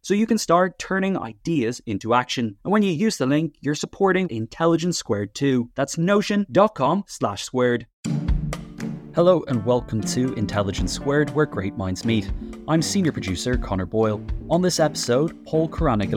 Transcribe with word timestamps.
So 0.00 0.14
you 0.14 0.26
can 0.26 0.38
start 0.38 0.54
start 0.54 0.78
turning 0.78 1.18
ideas 1.18 1.82
into 1.84 2.14
action. 2.14 2.56
And 2.64 2.72
when 2.72 2.82
you 2.82 2.92
use 2.92 3.18
the 3.18 3.26
link, 3.26 3.56
you're 3.60 3.74
supporting 3.74 4.30
Intelligence 4.30 4.96
Squared 4.96 5.34
too. 5.34 5.70
That's 5.74 5.98
notion.com 5.98 7.04
slash 7.06 7.42
squared. 7.42 7.86
Hello 9.14 9.44
and 9.46 9.64
welcome 9.64 10.00
to 10.00 10.32
Intelligence 10.32 10.92
Squared, 10.92 11.30
where 11.30 11.46
great 11.46 11.76
minds 11.76 12.04
meet. 12.04 12.32
I'm 12.66 12.82
senior 12.82 13.12
producer 13.12 13.56
Connor 13.56 13.86
Boyle. 13.86 14.20
On 14.50 14.60
this 14.60 14.80
episode, 14.80 15.46
Paul 15.46 15.68
Caruana 15.68 16.10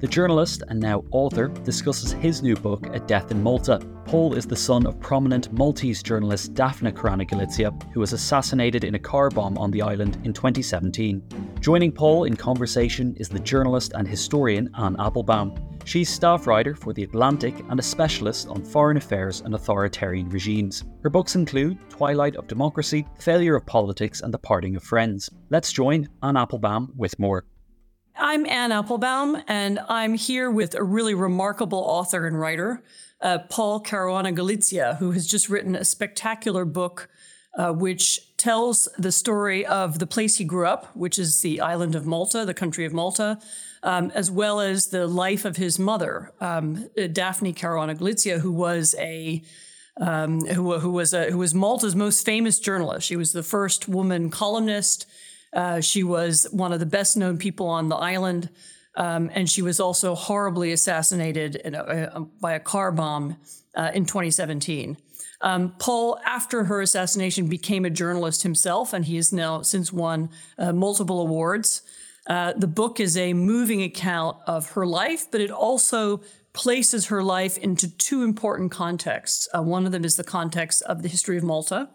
the 0.00 0.06
journalist 0.06 0.62
and 0.68 0.78
now 0.78 1.04
author, 1.10 1.48
discusses 1.48 2.12
his 2.12 2.42
new 2.42 2.54
book, 2.54 2.84
A 2.92 3.00
Death 3.00 3.30
in 3.30 3.42
Malta. 3.42 3.78
Paul 4.04 4.34
is 4.34 4.46
the 4.46 4.54
son 4.54 4.86
of 4.86 5.00
prominent 5.00 5.54
Maltese 5.54 6.02
journalist 6.02 6.52
Daphne 6.52 6.92
Caruana 6.92 7.26
Galizia, 7.26 7.72
who 7.94 8.00
was 8.00 8.12
assassinated 8.12 8.84
in 8.84 8.94
a 8.94 8.98
car 8.98 9.30
bomb 9.30 9.56
on 9.56 9.70
the 9.70 9.80
island 9.80 10.18
in 10.24 10.34
2017. 10.34 11.22
Joining 11.60 11.92
Paul 11.92 12.24
in 12.24 12.36
conversation 12.36 13.16
is 13.16 13.30
the 13.30 13.38
journalist 13.38 13.94
and 13.94 14.06
historian 14.06 14.68
Anne 14.78 14.96
Applebaum. 15.00 15.54
She's 15.86 16.08
staff 16.08 16.46
writer 16.46 16.74
for 16.74 16.94
The 16.94 17.02
Atlantic 17.02 17.54
and 17.68 17.78
a 17.78 17.82
specialist 17.82 18.48
on 18.48 18.64
foreign 18.64 18.96
affairs 18.96 19.42
and 19.42 19.54
authoritarian 19.54 20.30
regimes. 20.30 20.82
Her 21.02 21.10
books 21.10 21.34
include 21.36 21.78
Twilight 21.90 22.36
of 22.36 22.48
Democracy, 22.48 23.06
Failure 23.18 23.54
of 23.56 23.66
Politics, 23.66 24.22
and 24.22 24.32
The 24.32 24.38
Parting 24.38 24.76
of 24.76 24.82
Friends. 24.82 25.28
Let's 25.50 25.72
join 25.72 26.08
Anne 26.22 26.38
Applebaum 26.38 26.94
with 26.96 27.18
more. 27.18 27.44
I'm 28.16 28.46
Anne 28.46 28.72
Applebaum, 28.72 29.42
and 29.46 29.78
I'm 29.88 30.14
here 30.14 30.50
with 30.50 30.74
a 30.74 30.82
really 30.82 31.14
remarkable 31.14 31.80
author 31.80 32.26
and 32.26 32.40
writer, 32.40 32.82
uh, 33.20 33.40
Paul 33.50 33.82
Caruana 33.82 34.34
Galizia, 34.34 34.96
who 34.96 35.10
has 35.10 35.26
just 35.26 35.50
written 35.50 35.76
a 35.76 35.84
spectacular 35.84 36.64
book 36.64 37.10
uh, 37.58 37.72
which 37.72 38.33
tells 38.44 38.90
the 38.98 39.10
story 39.10 39.64
of 39.64 39.98
the 39.98 40.06
place 40.06 40.36
he 40.36 40.44
grew 40.44 40.66
up, 40.66 40.94
which 40.94 41.18
is 41.18 41.40
the 41.40 41.62
island 41.62 41.94
of 41.94 42.04
Malta, 42.04 42.44
the 42.44 42.52
country 42.52 42.84
of 42.84 42.92
Malta, 42.92 43.38
um, 43.82 44.12
as 44.14 44.30
well 44.30 44.60
as 44.60 44.88
the 44.88 45.06
life 45.06 45.46
of 45.46 45.56
his 45.56 45.78
mother, 45.78 46.30
um, 46.42 46.90
Daphne 47.12 47.54
Caruana 47.54 47.96
Galizia, 47.96 48.40
who 48.40 48.52
was 48.52 48.94
a 48.98 49.42
um, 49.98 50.44
who, 50.44 50.78
who, 50.78 50.90
was 50.90 51.14
a, 51.14 51.30
who 51.30 51.38
was 51.38 51.54
Malta's 51.54 51.96
most 51.96 52.26
famous 52.26 52.58
journalist. 52.58 53.06
She 53.06 53.16
was 53.16 53.32
the 53.32 53.44
first 53.44 53.88
woman 53.88 54.28
columnist. 54.28 55.06
Uh, 55.54 55.80
she 55.80 56.02
was 56.02 56.46
one 56.50 56.72
of 56.72 56.80
the 56.80 56.86
best 56.86 57.16
known 57.16 57.38
people 57.38 57.68
on 57.68 57.88
the 57.88 57.96
island, 57.96 58.50
um, 58.96 59.30
and 59.32 59.48
she 59.48 59.62
was 59.62 59.80
also 59.80 60.14
horribly 60.14 60.70
assassinated 60.70 61.56
a, 61.64 62.16
a, 62.16 62.20
by 62.20 62.52
a 62.52 62.60
car 62.60 62.92
bomb 62.92 63.38
uh, 63.74 63.90
in 63.94 64.04
2017. 64.04 64.98
Um, 65.40 65.74
Paul, 65.78 66.18
after 66.24 66.64
her 66.64 66.80
assassination, 66.80 67.48
became 67.48 67.84
a 67.84 67.90
journalist 67.90 68.42
himself, 68.42 68.92
and 68.92 69.04
he 69.04 69.16
has 69.16 69.32
now 69.32 69.62
since 69.62 69.92
won 69.92 70.30
uh, 70.58 70.72
multiple 70.72 71.20
awards. 71.20 71.82
Uh, 72.26 72.54
the 72.56 72.66
book 72.66 73.00
is 73.00 73.16
a 73.16 73.34
moving 73.34 73.82
account 73.82 74.36
of 74.46 74.70
her 74.70 74.86
life, 74.86 75.30
but 75.30 75.40
it 75.40 75.50
also 75.50 76.22
places 76.54 77.06
her 77.06 77.22
life 77.22 77.58
into 77.58 77.90
two 77.96 78.22
important 78.22 78.70
contexts. 78.70 79.48
Uh, 79.54 79.60
one 79.62 79.84
of 79.84 79.92
them 79.92 80.04
is 80.04 80.16
the 80.16 80.24
context 80.24 80.82
of 80.82 81.02
the 81.02 81.08
history 81.08 81.36
of 81.36 81.42
Malta, 81.42 81.90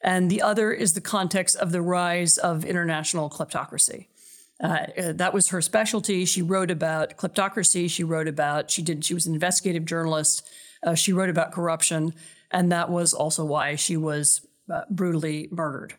and 0.00 0.30
the 0.30 0.40
other 0.40 0.72
is 0.72 0.94
the 0.94 1.00
context 1.00 1.56
of 1.56 1.72
the 1.72 1.82
rise 1.82 2.38
of 2.38 2.64
international 2.64 3.28
kleptocracy. 3.28 4.06
Uh, 4.62 4.86
uh, 4.96 5.12
that 5.12 5.34
was 5.34 5.48
her 5.48 5.60
specialty. 5.60 6.24
She 6.24 6.40
wrote 6.40 6.70
about 6.70 7.16
kleptocracy. 7.16 7.90
She 7.90 8.04
wrote 8.04 8.28
about 8.28 8.70
she 8.70 8.80
did 8.80 9.04
she 9.04 9.12
was 9.12 9.26
an 9.26 9.34
investigative 9.34 9.84
journalist. 9.84 10.48
Uh, 10.82 10.94
she 10.94 11.12
wrote 11.12 11.28
about 11.28 11.52
corruption, 11.52 12.14
and 12.50 12.70
that 12.72 12.90
was 12.90 13.12
also 13.12 13.44
why 13.44 13.74
she 13.76 13.96
was 13.96 14.46
uh, 14.72 14.82
brutally 14.90 15.48
murdered. 15.50 15.94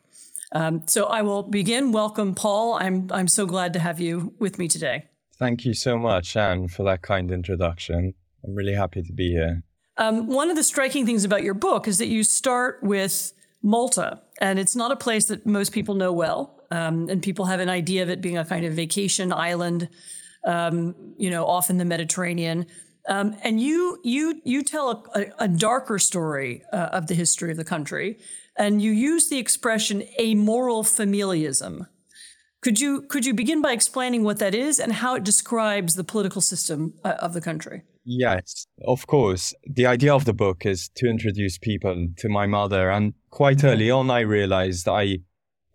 Um, 0.51 0.83
so 0.87 1.05
I 1.05 1.21
will 1.21 1.43
begin. 1.43 1.91
Welcome, 1.91 2.35
Paul. 2.35 2.75
I'm 2.75 3.09
I'm 3.11 3.27
so 3.27 3.45
glad 3.45 3.73
to 3.73 3.79
have 3.79 3.99
you 3.99 4.33
with 4.39 4.57
me 4.57 4.67
today. 4.67 5.05
Thank 5.37 5.65
you 5.65 5.73
so 5.73 5.97
much, 5.97 6.35
Anne, 6.35 6.67
for 6.67 6.83
that 6.83 7.01
kind 7.01 7.31
introduction. 7.31 8.13
I'm 8.43 8.55
really 8.55 8.73
happy 8.73 9.03
to 9.03 9.13
be 9.13 9.31
here. 9.31 9.63
Um, 9.97 10.27
one 10.27 10.49
of 10.49 10.55
the 10.55 10.63
striking 10.63 11.05
things 11.05 11.23
about 11.23 11.43
your 11.43 11.53
book 11.53 11.87
is 11.87 11.97
that 11.97 12.07
you 12.07 12.23
start 12.23 12.79
with 12.81 13.33
Malta, 13.61 14.21
and 14.39 14.59
it's 14.59 14.75
not 14.75 14.91
a 14.91 14.95
place 14.95 15.25
that 15.25 15.45
most 15.45 15.71
people 15.71 15.95
know 15.95 16.13
well, 16.13 16.63
um, 16.71 17.09
and 17.09 17.21
people 17.21 17.45
have 17.45 17.59
an 17.59 17.69
idea 17.69 18.03
of 18.03 18.09
it 18.09 18.21
being 18.21 18.37
a 18.37 18.45
kind 18.45 18.65
of 18.65 18.73
vacation 18.73 19.33
island, 19.33 19.89
um, 20.45 20.95
you 21.17 21.29
know, 21.29 21.45
off 21.45 21.69
in 21.69 21.77
the 21.77 21.85
Mediterranean. 21.85 22.67
Um, 23.07 23.35
and 23.41 23.61
you 23.61 23.99
you 24.03 24.41
you 24.43 24.63
tell 24.63 25.05
a, 25.15 25.25
a 25.39 25.47
darker 25.47 25.97
story 25.97 26.63
uh, 26.73 26.89
of 26.91 27.07
the 27.07 27.15
history 27.15 27.51
of 27.51 27.57
the 27.57 27.63
country, 27.63 28.17
and 28.57 28.81
you 28.81 28.91
use 28.91 29.29
the 29.29 29.37
expression 29.37 30.03
amoral 30.19 30.83
familialism. 30.83 31.87
Could 32.61 32.81
you 32.81 33.01
could 33.03 33.25
you 33.25 33.33
begin 33.33 33.61
by 33.61 33.71
explaining 33.71 34.23
what 34.23 34.39
that 34.39 34.53
is 34.53 34.79
and 34.79 34.91
how 34.91 35.15
it 35.15 35.23
describes 35.23 35.95
the 35.95 36.03
political 36.03 36.41
system 36.41 36.93
uh, 37.03 37.15
of 37.19 37.33
the 37.33 37.41
country? 37.41 37.83
Yes, 38.03 38.67
of 38.85 39.07
course. 39.07 39.53
The 39.65 39.85
idea 39.85 40.13
of 40.13 40.25
the 40.25 40.33
book 40.33 40.65
is 40.65 40.89
to 40.95 41.09
introduce 41.09 41.57
people 41.57 42.07
to 42.17 42.29
my 42.29 42.45
mother, 42.45 42.89
and 42.89 43.13
quite 43.29 43.63
early 43.63 43.89
on, 43.89 44.09
I 44.09 44.21
realized 44.21 44.87
I 44.87 45.19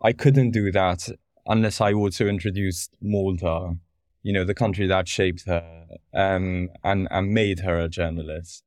I 0.02 0.12
couldn't 0.12 0.50
do 0.50 0.70
that 0.72 1.08
unless 1.46 1.80
I 1.80 1.92
also 1.92 2.26
introduced 2.26 2.94
Malta, 3.00 3.74
you 4.22 4.32
know, 4.32 4.44
the 4.44 4.54
country 4.54 4.86
that 4.86 5.08
shaped 5.08 5.46
her 5.46 5.86
um, 6.14 6.68
and 6.84 7.08
and 7.10 7.32
made 7.32 7.60
her 7.60 7.80
a 7.80 7.88
journalist. 7.88 8.64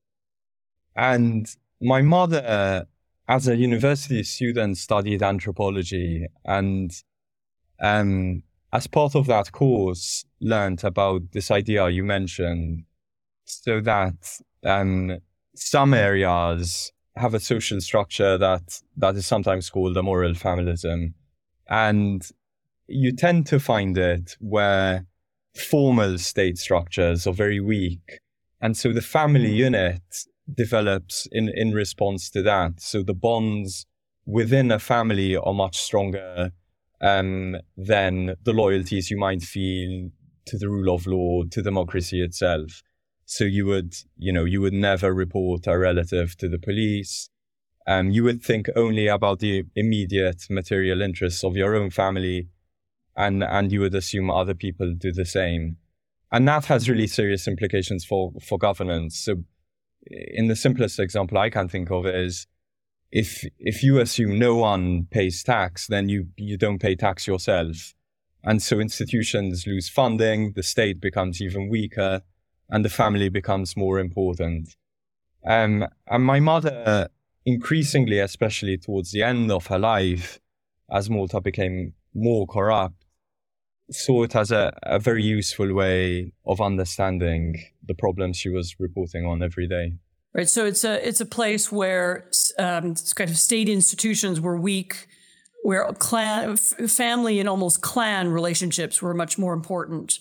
And 0.96 1.48
my 1.82 2.02
mother 2.02 2.88
as 3.28 3.48
a 3.48 3.56
university 3.56 4.24
student, 4.24 4.78
studied 4.78 5.24
anthropology, 5.24 6.28
and 6.46 6.92
um, 7.82 8.44
as 8.72 8.88
part 8.88 9.16
of 9.16 9.26
that 9.28 9.52
course, 9.52 10.26
learned 10.40 10.84
about 10.84 11.32
this 11.32 11.50
idea 11.50 11.90
you 11.90 12.04
mentioned, 12.04 12.84
so 13.46 13.82
that 13.82 14.40
um, 14.64 15.18
some 15.56 15.94
areas 15.94 16.92
have 17.16 17.34
a 17.34 17.40
social 17.40 17.82
structure 17.82 18.38
that 18.38 18.82
that 18.98 19.16
is 19.16 19.26
sometimes 19.26 19.70
called 19.70 19.98
amoral 19.98 20.34
familism, 20.34 21.14
and 21.70 22.30
you 22.88 23.12
tend 23.12 23.48
to 23.48 23.60
find 23.60 23.98
it 23.98 24.38
where 24.40 25.06
formal 25.56 26.18
state 26.18 26.58
structures 26.58 27.26
are 27.28 27.34
very 27.34 27.60
weak, 27.60 28.20
and 28.62 28.76
so 28.78 28.92
the 28.92 29.02
family 29.02 29.52
unit 29.52 30.02
develops 30.54 31.28
in, 31.32 31.50
in 31.54 31.72
response 31.72 32.30
to 32.30 32.42
that. 32.44 32.80
So 32.80 33.04
the 33.04 33.14
bonds 33.14 33.86
within 34.26 34.72
a 34.72 34.80
family 34.80 35.36
are 35.36 35.54
much 35.54 35.78
stronger 35.78 36.52
um, 37.02 37.58
than 37.78 38.36
the 38.44 38.54
loyalties 38.54 39.10
you 39.10 39.18
might 39.18 39.42
feel 39.42 40.10
to 40.46 40.58
the 40.58 40.70
rule 40.70 40.94
of 40.94 41.08
law, 41.08 41.44
to 41.50 41.62
democracy 41.62 42.22
itself. 42.22 42.84
So 43.26 43.44
you 43.44 43.66
would, 43.66 43.96
you 44.18 44.32
know, 44.32 44.46
you 44.46 44.62
would 44.62 44.74
never 44.74 45.14
report 45.14 45.66
a 45.68 45.78
relative 45.78 46.38
to 46.38 46.48
the 46.48 46.60
police. 46.60 47.30
Um, 47.88 48.12
you 48.12 48.24
would 48.24 48.44
think 48.44 48.68
only 48.76 49.08
about 49.08 49.40
the 49.40 49.64
immediate 49.76 50.44
material 50.50 51.02
interests 51.02 51.44
of 51.44 51.56
your 51.56 51.76
own 51.76 51.90
family, 51.90 52.50
and 53.16 53.44
and 53.44 53.72
you 53.72 53.82
would 53.82 53.96
assume 53.96 54.30
other 54.30 54.54
people 54.54 54.94
do 54.94 55.12
the 55.12 55.26
same, 55.26 55.78
and 56.32 56.48
that 56.48 56.66
has 56.66 56.90
really 56.90 57.08
serious 57.08 57.48
implications 57.48 58.06
for 58.06 58.34
for 58.42 58.58
governance. 58.58 59.18
So 59.18 59.44
in 60.08 60.48
the 60.48 60.56
simplest 60.56 61.00
example 61.00 61.38
I 61.38 61.50
can 61.50 61.68
think 61.68 61.92
of 61.92 62.06
is 62.06 62.48
if 63.12 63.46
if 63.58 63.84
you 63.84 64.00
assume 64.00 64.38
no 64.38 64.56
one 64.56 65.08
pays 65.10 65.44
tax, 65.44 65.88
then 65.88 66.10
you 66.10 66.28
you 66.38 66.58
don't 66.58 66.80
pay 66.80 66.96
tax 66.96 67.28
yourself, 67.28 67.94
and 68.44 68.62
so 68.62 68.80
institutions 68.80 69.66
lose 69.66 69.90
funding, 69.90 70.54
the 70.56 70.64
state 70.64 71.00
becomes 71.00 71.42
even 71.42 71.70
weaker, 71.70 72.22
and 72.70 72.84
the 72.84 72.90
family 72.90 73.30
becomes 73.30 73.78
more 73.78 74.00
important. 74.00 74.76
Um, 75.48 75.86
and 76.08 76.24
my 76.24 76.40
mother 76.40 77.10
increasingly, 77.46 78.20
especially 78.20 78.78
towards 78.78 79.12
the 79.12 79.22
end 79.22 79.52
of 79.52 79.68
her 79.68 79.78
life, 79.78 80.40
as 80.92 81.10
Malta 81.10 81.40
became 81.40 81.94
more 82.14 82.48
corrupt, 82.48 83.05
saw 83.92 84.24
it 84.24 84.36
as 84.36 84.52
a, 84.52 84.78
a 84.84 85.00
very 85.00 85.24
useful 85.24 85.74
way 85.74 86.32
of 86.46 86.62
understanding 86.62 87.64
the 87.86 87.94
problems 87.94 88.38
she 88.38 88.50
was 88.50 88.76
reporting 88.80 89.26
on 89.26 89.44
every 89.44 89.68
day. 89.68 89.94
Right. 90.34 90.50
So 90.50 90.66
it's 90.66 90.84
a 90.84 91.08
it's 91.08 91.22
a 91.22 91.26
place 91.26 91.72
where 91.72 92.30
um, 92.60 92.96
kind 93.16 93.30
of 93.30 93.38
state 93.38 93.70
institutions 93.70 94.42
were 94.42 94.58
weak, 94.58 95.08
where 95.64 95.86
clan, 95.94 96.58
family 96.58 97.40
and 97.40 97.48
almost 97.48 97.82
clan 97.82 98.28
relationships 98.28 99.02
were 99.02 99.14
much 99.14 99.38
more 99.38 99.54
important, 99.54 100.20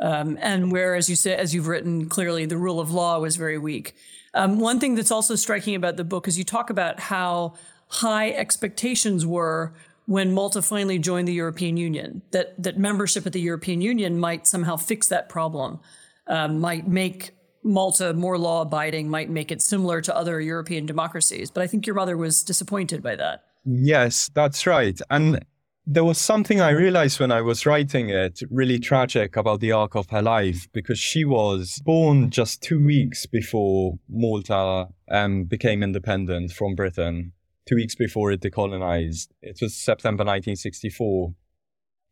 um, 0.00 0.38
and 0.40 0.70
where, 0.70 0.94
as 0.94 1.10
you 1.10 1.16
said, 1.16 1.40
as 1.40 1.54
you've 1.54 1.66
written 1.66 2.08
clearly, 2.08 2.46
the 2.46 2.56
rule 2.56 2.78
of 2.78 2.92
law 2.92 3.18
was 3.18 3.34
very 3.34 3.58
weak. 3.58 3.96
Um, 4.32 4.60
one 4.60 4.78
thing 4.78 4.94
that's 4.94 5.10
also 5.10 5.34
striking 5.34 5.74
about 5.74 5.96
the 5.96 6.04
book 6.04 6.28
is 6.28 6.38
you 6.38 6.44
talk 6.44 6.70
about 6.70 7.00
how 7.00 7.54
high 7.88 8.30
expectations 8.30 9.26
were 9.26 9.74
when 10.08 10.32
Malta 10.32 10.62
finally 10.62 10.98
joined 10.98 11.28
the 11.28 11.34
European 11.34 11.76
Union, 11.76 12.22
that, 12.30 12.54
that 12.62 12.78
membership 12.78 13.26
at 13.26 13.34
the 13.34 13.40
European 13.42 13.82
Union 13.82 14.18
might 14.18 14.46
somehow 14.46 14.74
fix 14.74 15.06
that 15.08 15.28
problem, 15.28 15.80
um, 16.26 16.60
might 16.60 16.88
make 16.88 17.32
Malta 17.62 18.14
more 18.14 18.38
law 18.38 18.62
abiding, 18.62 19.10
might 19.10 19.28
make 19.28 19.52
it 19.52 19.60
similar 19.60 20.00
to 20.00 20.16
other 20.16 20.40
European 20.40 20.86
democracies. 20.86 21.50
But 21.50 21.62
I 21.62 21.66
think 21.66 21.86
your 21.86 21.94
mother 21.94 22.16
was 22.16 22.42
disappointed 22.42 23.02
by 23.02 23.16
that. 23.16 23.44
Yes, 23.66 24.30
that's 24.32 24.66
right. 24.66 24.98
And 25.10 25.44
there 25.86 26.04
was 26.04 26.16
something 26.16 26.58
I 26.58 26.70
realized 26.70 27.20
when 27.20 27.30
I 27.30 27.42
was 27.42 27.66
writing 27.66 28.08
it 28.08 28.40
really 28.50 28.78
tragic 28.78 29.36
about 29.36 29.60
the 29.60 29.72
arc 29.72 29.94
of 29.94 30.08
her 30.08 30.22
life 30.22 30.68
because 30.72 30.98
she 30.98 31.26
was 31.26 31.82
born 31.84 32.30
just 32.30 32.62
two 32.62 32.82
weeks 32.82 33.26
before 33.26 33.98
Malta 34.08 34.88
um, 35.10 35.44
became 35.44 35.82
independent 35.82 36.52
from 36.52 36.74
Britain 36.74 37.32
two 37.68 37.76
weeks 37.76 37.94
before 37.94 38.32
it 38.32 38.40
decolonized. 38.40 39.28
It 39.42 39.58
was 39.60 39.76
September 39.76 40.22
1964. 40.22 41.34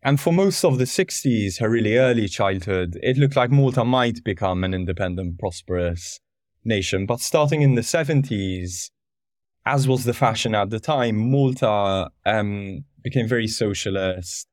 And 0.02 0.20
for 0.20 0.32
most 0.32 0.64
of 0.64 0.78
the 0.78 0.84
60s, 0.84 1.58
her 1.60 1.70
really 1.70 1.96
early 1.96 2.28
childhood, 2.28 2.98
it 3.02 3.16
looked 3.16 3.36
like 3.36 3.50
Malta 3.50 3.84
might 3.84 4.22
become 4.22 4.62
an 4.62 4.74
independent, 4.74 5.38
prosperous 5.38 6.20
nation. 6.64 7.06
But 7.06 7.20
starting 7.20 7.62
in 7.62 7.74
the 7.74 7.82
70s, 7.82 8.90
as 9.64 9.88
was 9.88 10.04
the 10.04 10.14
fashion 10.14 10.54
at 10.54 10.70
the 10.70 10.78
time, 10.78 11.16
Malta 11.16 12.10
um, 12.24 12.84
became 13.02 13.26
very 13.26 13.48
socialist, 13.48 14.46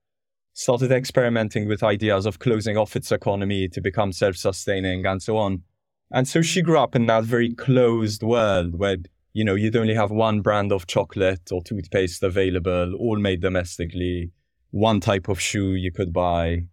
started 0.54 0.92
experimenting 0.92 1.68
with 1.68 1.84
ideas 1.84 2.26
of 2.26 2.40
closing 2.40 2.78
off 2.78 2.96
its 2.96 3.12
economy 3.12 3.68
to 3.68 3.82
become 3.82 4.12
self 4.12 4.38
sustaining, 4.38 5.06
and 5.06 5.22
so 5.22 5.38
on. 5.38 5.64
And 6.12 6.28
so 6.28 6.42
she 6.42 6.62
grew 6.62 6.80
up 6.80 6.96
in 6.96 7.08
that 7.08 7.26
very 7.26 7.54
closed 7.54 8.24
world 8.24 8.76
where 8.76 8.98
you 9.33 9.44
know, 9.44 9.56
you'd 9.56 9.75
only 9.75 9.95
have 9.95 10.12
one 10.12 10.41
brand 10.41 10.71
of 10.71 10.88
chocolate 10.88 11.51
or 11.51 11.62
toothpaste 11.63 12.24
available, 12.24 12.95
all 12.95 13.18
made 13.18 13.41
domestically, 13.41 14.31
one 14.71 15.00
type 15.00 15.27
of 15.27 15.39
shoe 15.39 15.74
you 15.74 15.91
could 15.91 16.13
buy. 16.13 16.68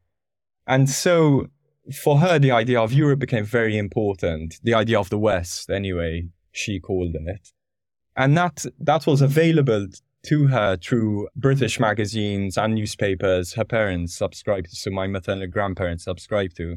And 0.67 0.89
so 0.89 1.49
for 2.03 2.19
her, 2.19 2.39
the 2.39 2.53
idea 2.53 2.81
of 2.81 2.93
Europe 2.93 3.19
became 3.19 3.45
very 3.45 3.77
important. 3.77 4.57
The 4.63 4.75
idea 4.75 5.01
of 5.01 5.11
the 5.11 5.19
West, 5.19 5.71
anyway, 5.71 6.29
she 6.53 6.79
called 6.79 7.17
it. 7.17 7.49
And 8.17 8.37
that, 8.37 8.67
that 8.79 9.07
was 9.07 9.23
available 9.23 9.89
to 10.27 10.47
her 10.49 10.77
through 10.77 11.29
British 11.35 11.81
magazines 11.81 12.59
and 12.59 12.75
newspapers 12.75 13.55
her 13.55 13.65
parents 13.65 14.15
subscribed 14.15 14.69
to, 14.69 14.77
so 14.77 14.91
my 14.91 15.07
maternal 15.07 15.47
grandparents 15.47 16.05
subscribed 16.05 16.57
to. 16.57 16.77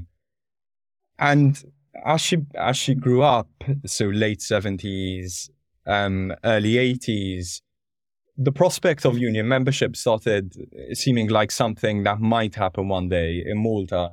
And 1.19 1.61
as 2.05 2.21
she 2.21 2.37
as 2.55 2.77
she 2.77 2.95
grew 2.95 3.21
up, 3.21 3.49
so 3.85 4.05
late 4.05 4.41
seventies, 4.41 5.49
um, 5.85 6.33
early 6.43 6.73
80s, 6.73 7.61
the 8.37 8.51
prospect 8.51 9.05
of 9.05 9.17
union 9.17 9.47
membership 9.47 9.95
started 9.95 10.53
seeming 10.93 11.29
like 11.29 11.51
something 11.51 12.03
that 12.03 12.19
might 12.19 12.55
happen 12.55 12.87
one 12.87 13.09
day 13.09 13.43
in 13.45 13.61
Malta. 13.61 14.11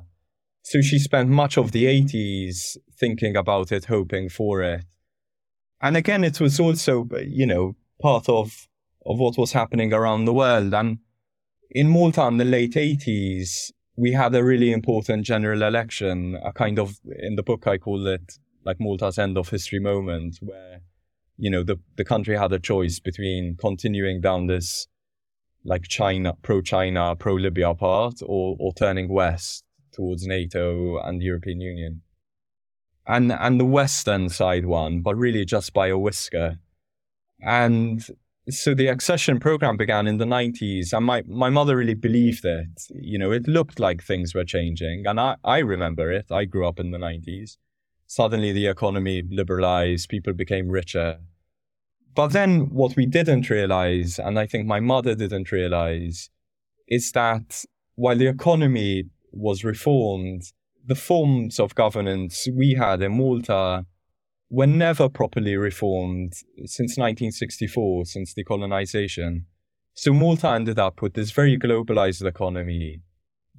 So 0.63 0.81
she 0.81 0.99
spent 0.99 1.29
much 1.29 1.57
of 1.57 1.71
the 1.71 1.85
80s 1.85 2.77
thinking 2.99 3.35
about 3.35 3.71
it, 3.71 3.85
hoping 3.85 4.29
for 4.29 4.61
it. 4.61 4.85
And 5.81 5.97
again, 5.97 6.23
it 6.23 6.39
was 6.39 6.59
also, 6.59 7.07
you 7.25 7.47
know, 7.47 7.75
part 7.99 8.29
of, 8.29 8.67
of 9.05 9.17
what 9.17 9.37
was 9.37 9.53
happening 9.53 9.91
around 9.91 10.25
the 10.25 10.33
world. 10.33 10.73
And 10.73 10.99
in 11.71 11.89
Malta 11.89 12.27
in 12.27 12.37
the 12.37 12.45
late 12.45 12.73
80s, 12.75 13.71
we 13.95 14.11
had 14.13 14.35
a 14.35 14.43
really 14.43 14.71
important 14.71 15.25
general 15.25 15.63
election, 15.63 16.39
a 16.43 16.53
kind 16.53 16.77
of, 16.77 16.99
in 17.19 17.35
the 17.35 17.43
book, 17.43 17.65
I 17.65 17.79
call 17.79 18.05
it 18.05 18.33
like 18.63 18.79
Malta's 18.79 19.17
end 19.17 19.37
of 19.37 19.49
history 19.49 19.79
moment, 19.79 20.37
where 20.41 20.81
you 21.41 21.49
know, 21.49 21.63
the, 21.63 21.79
the 21.97 22.05
country 22.05 22.37
had 22.37 22.53
a 22.53 22.59
choice 22.59 22.99
between 22.99 23.57
continuing 23.59 24.21
down 24.21 24.45
this 24.45 24.87
like 25.65 25.87
China, 25.87 26.35
pro 26.43 26.61
China, 26.61 27.15
pro 27.15 27.33
Libya 27.33 27.73
path 27.73 28.21
or, 28.21 28.55
or 28.59 28.71
turning 28.73 29.09
west 29.09 29.63
towards 29.91 30.27
NATO 30.27 30.99
and 30.99 31.19
the 31.19 31.25
European 31.25 31.59
Union. 31.59 32.03
And, 33.07 33.31
and 33.31 33.59
the 33.59 33.65
Western 33.65 34.29
side 34.29 34.67
won, 34.67 35.01
but 35.01 35.15
really 35.15 35.43
just 35.43 35.73
by 35.73 35.87
a 35.87 35.97
whisker. 35.97 36.59
And 37.41 38.05
so 38.47 38.75
the 38.75 38.87
accession 38.87 39.39
program 39.39 39.77
began 39.77 40.05
in 40.05 40.19
the 40.19 40.25
90s 40.25 40.93
and 40.93 41.07
my, 41.07 41.23
my 41.27 41.49
mother 41.49 41.75
really 41.75 41.93
believed 41.93 42.43
it 42.43 42.69
you 42.89 43.17
know 43.17 43.31
it 43.31 43.47
looked 43.47 43.79
like 43.79 44.03
things 44.03 44.33
were 44.33 44.43
changing 44.43 45.03
and 45.05 45.19
I, 45.19 45.35
I 45.43 45.59
remember 45.59 46.11
it 46.11 46.25
i 46.31 46.45
grew 46.45 46.67
up 46.67 46.79
in 46.79 46.89
the 46.89 46.97
90s 46.97 47.57
suddenly 48.07 48.51
the 48.51 48.65
economy 48.65 49.21
liberalized 49.29 50.09
people 50.09 50.33
became 50.33 50.69
richer 50.69 51.19
but 52.13 52.29
then 52.29 52.69
what 52.71 52.95
we 52.95 53.05
didn't 53.05 53.49
realize, 53.49 54.19
and 54.19 54.37
I 54.39 54.47
think 54.47 54.65
my 54.65 54.79
mother 54.79 55.15
didn't 55.15 55.51
realize, 55.51 56.29
is 56.87 57.11
that 57.13 57.63
while 57.95 58.17
the 58.17 58.27
economy 58.27 59.05
was 59.31 59.63
reformed, 59.63 60.43
the 60.85 60.95
forms 60.95 61.59
of 61.59 61.75
governance 61.75 62.47
we 62.53 62.73
had 62.73 63.01
in 63.01 63.17
Malta 63.17 63.85
were 64.49 64.67
never 64.67 65.07
properly 65.07 65.55
reformed 65.55 66.33
since 66.65 66.97
1964, 66.97 68.05
since 68.05 68.33
decolonization. 68.33 69.45
So 69.93 70.11
Malta 70.11 70.49
ended 70.49 70.79
up 70.79 71.01
with 71.01 71.13
this 71.13 71.31
very 71.31 71.57
globalized 71.57 72.25
economy, 72.25 73.01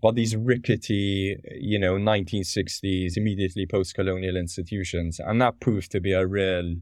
but 0.03 0.15
these 0.15 0.37
rickety, 0.37 1.37
you 1.59 1.79
know, 1.79 1.95
1960s, 1.95 3.17
immediately 3.17 3.67
post 3.67 3.95
colonial 3.95 4.37
institutions. 4.37 5.19
And 5.19 5.41
that 5.41 5.61
proved 5.61 5.91
to 5.93 6.01
be 6.01 6.13
a 6.13 6.27
real 6.27 6.77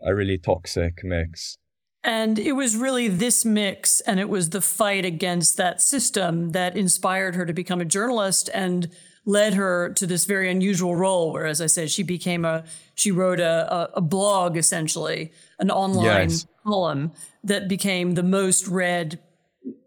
a 0.00 0.14
really 0.14 0.38
toxic 0.38 1.00
mix. 1.02 1.58
And 2.04 2.38
it 2.38 2.52
was 2.52 2.76
really 2.76 3.08
this 3.08 3.44
mix 3.44 4.00
and 4.02 4.20
it 4.20 4.28
was 4.28 4.50
the 4.50 4.60
fight 4.60 5.04
against 5.04 5.56
that 5.56 5.82
system 5.82 6.50
that 6.50 6.76
inspired 6.76 7.34
her 7.34 7.44
to 7.44 7.52
become 7.52 7.80
a 7.80 7.84
journalist 7.84 8.48
and 8.54 8.88
led 9.24 9.54
her 9.54 9.90
to 9.90 10.06
this 10.06 10.24
very 10.24 10.50
unusual 10.50 10.96
role 10.96 11.32
where 11.32 11.44
as 11.44 11.60
I 11.60 11.66
said 11.66 11.90
she 11.90 12.02
became 12.02 12.46
a 12.46 12.64
she 12.94 13.10
wrote 13.10 13.40
a, 13.40 13.90
a, 13.94 14.00
blog 14.00 14.56
essentially, 14.56 15.32
an 15.58 15.70
online 15.70 16.30
yes. 16.30 16.46
column 16.64 17.12
that 17.44 17.68
became 17.68 18.14
the 18.14 18.22
most 18.22 18.66
read 18.66 19.20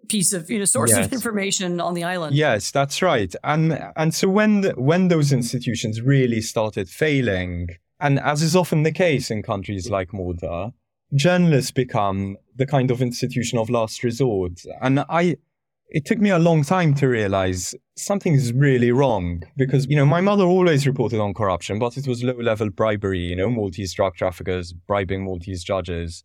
piece 0.08 0.34
of 0.34 0.51
you 0.51 0.60
know 0.60 0.65
source 0.65 0.91
yes. 0.91 1.06
of 1.06 1.13
information 1.13 1.82
on 1.82 1.96
the 1.96 2.03
island. 2.03 2.36
Yes, 2.36 2.70
that's 2.70 3.01
right. 3.01 3.34
And 3.44 3.82
and 3.96 4.13
so 4.13 4.30
when 4.30 4.62
the, 4.62 4.72
when 4.74 5.08
those 5.08 5.32
institutions 5.32 6.01
really 6.01 6.41
started 6.41 6.88
failing, 6.88 7.70
and 8.01 8.20
as 8.20 8.41
is 8.41 8.55
often 8.55 8.84
the 8.84 8.91
case 8.91 9.29
in 9.29 9.43
countries 9.43 9.89
like 9.89 10.12
Malta, 10.12 10.74
journalists 11.13 11.72
become 11.72 12.38
the 12.55 12.65
kind 12.65 12.89
of 12.91 13.01
institution 13.01 13.60
of 13.60 13.70
last 13.70 14.03
resort. 14.03 14.62
And 14.81 15.01
I, 15.01 15.38
it 15.88 16.05
took 16.05 16.20
me 16.20 16.29
a 16.29 16.39
long 16.39 16.63
time 16.63 16.93
to 16.96 17.08
realize 17.08 17.75
something 17.96 18.34
is 18.34 18.53
really 18.53 18.91
wrong 18.91 19.43
because, 19.55 19.86
you 19.88 19.96
know, 19.96 20.05
my 20.05 20.22
mother 20.22 20.46
always 20.46 20.88
reported 20.88 21.20
on 21.20 21.34
corruption, 21.34 21.79
but 21.79 21.98
it 21.98 22.08
was 22.08 22.24
low 22.24 22.34
level 22.34 22.70
bribery, 22.70 23.20
you 23.20 23.36
know, 23.36 23.50
Maltese 23.50 23.93
drug 23.93 24.15
traffickers 24.15 24.74
bribing 24.74 25.24
Maltese 25.24 25.63
judges. 25.63 26.24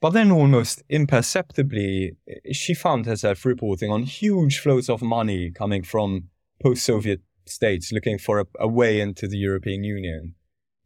But 0.00 0.10
then 0.10 0.30
almost 0.30 0.82
imperceptibly, 0.90 2.16
she 2.52 2.74
found 2.74 3.06
herself 3.06 3.44
reporting 3.46 3.90
on 3.90 4.02
huge 4.02 4.58
flows 4.58 4.90
of 4.90 5.00
money 5.00 5.50
coming 5.50 5.82
from 5.82 6.28
post 6.62 6.84
Soviet 6.84 7.22
states 7.46 7.92
looking 7.92 8.18
for 8.18 8.40
a, 8.40 8.44
a 8.60 8.68
way 8.68 9.00
into 9.00 9.26
the 9.26 9.38
European 9.38 9.84
Union 9.84 10.34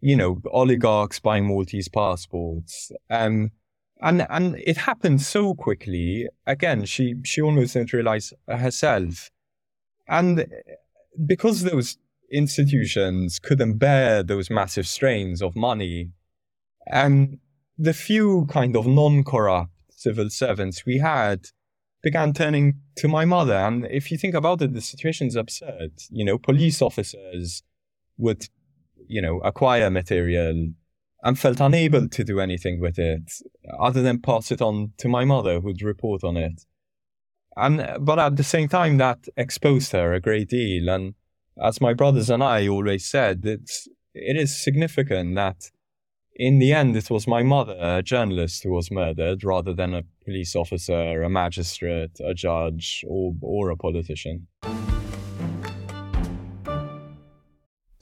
you 0.01 0.17
know, 0.17 0.41
oligarchs 0.51 1.21
buying 1.21 1.47
Maltese 1.47 1.89
passports. 1.89 2.93
Um, 3.09 3.51
and 4.03 4.27
and 4.31 4.57
it 4.67 4.79
happened 4.79 5.21
so 5.21 5.55
quickly. 5.55 6.29
Again, 6.47 6.85
she 6.85 7.17
she 7.25 7.43
almost 7.43 7.75
didn't 7.75 7.93
realize 7.93 8.33
herself, 8.49 9.31
and 10.09 10.47
because 11.27 11.63
those 11.63 11.99
institutions 12.33 13.39
couldn't 13.39 13.79
bear 13.79 14.23
those 14.23 14.51
massive 14.51 14.87
strains 14.87 15.43
of 15.43 15.55
money, 15.57 16.13
um, 16.91 17.41
the 17.77 17.93
few 17.93 18.47
kind 18.47 18.77
of 18.77 18.87
non-corrupt 18.87 19.73
civil 19.91 20.31
servants 20.31 20.87
we 20.87 20.99
had 20.99 21.49
began 22.03 22.33
turning 22.33 22.81
to 22.97 23.09
my 23.09 23.25
mother. 23.25 23.57
And 23.57 23.87
if 23.91 24.11
you 24.11 24.17
think 24.17 24.35
about 24.35 24.63
it, 24.63 24.73
the 24.73 24.81
situation's 24.81 25.37
absurd. 25.37 25.93
You 26.09 26.25
know, 26.25 26.39
police 26.39 26.81
officers 26.81 27.63
would 28.17 28.49
you 29.07 29.23
know, 29.23 29.39
acquire 29.41 29.91
material 29.91 30.73
and 31.23 31.39
felt 31.39 31.61
unable 31.61 32.09
to 32.09 32.25
do 32.25 32.41
anything 32.41 32.81
with 32.81 32.99
it 32.99 33.31
other 33.79 34.03
than 34.03 34.21
pass 34.21 34.51
it 34.51 34.63
on 34.63 34.93
to 34.97 35.09
my 35.09 35.25
mother 35.25 35.61
who'd 35.61 35.83
report 35.83 36.25
on 36.25 36.37
it. 36.37 36.65
And 37.57 37.87
but 38.01 38.19
at 38.19 38.37
the 38.37 38.45
same 38.45 38.69
time 38.69 38.97
that 38.99 39.29
exposed 39.37 39.93
her 39.93 40.15
a 40.15 40.21
great 40.21 40.49
deal 40.49 40.89
and 40.89 41.15
as 41.63 41.81
my 41.81 41.93
brothers 41.93 42.31
and 42.31 42.43
I 42.43 42.69
always 42.69 43.07
said, 43.07 43.45
it's 43.45 43.89
it 44.15 44.37
is 44.37 44.63
significant 44.63 45.35
that 45.37 45.71
in 46.35 46.59
the 46.59 46.73
end 46.73 46.97
it 46.97 47.11
was 47.11 47.27
my 47.27 47.43
mother, 47.43 47.77
a 47.79 48.03
journalist, 48.03 48.63
who 48.65 48.71
was 48.71 48.91
murdered 48.91 49.45
rather 49.45 49.75
than 49.75 49.95
a 49.95 50.05
police 50.25 50.57
officer, 50.57 51.23
a 51.23 51.29
magistrate, 51.29 52.19
a 52.25 52.35
judge, 52.35 53.05
or 53.07 53.35
or 53.43 53.71
a 53.71 53.77
politician. 53.77 54.47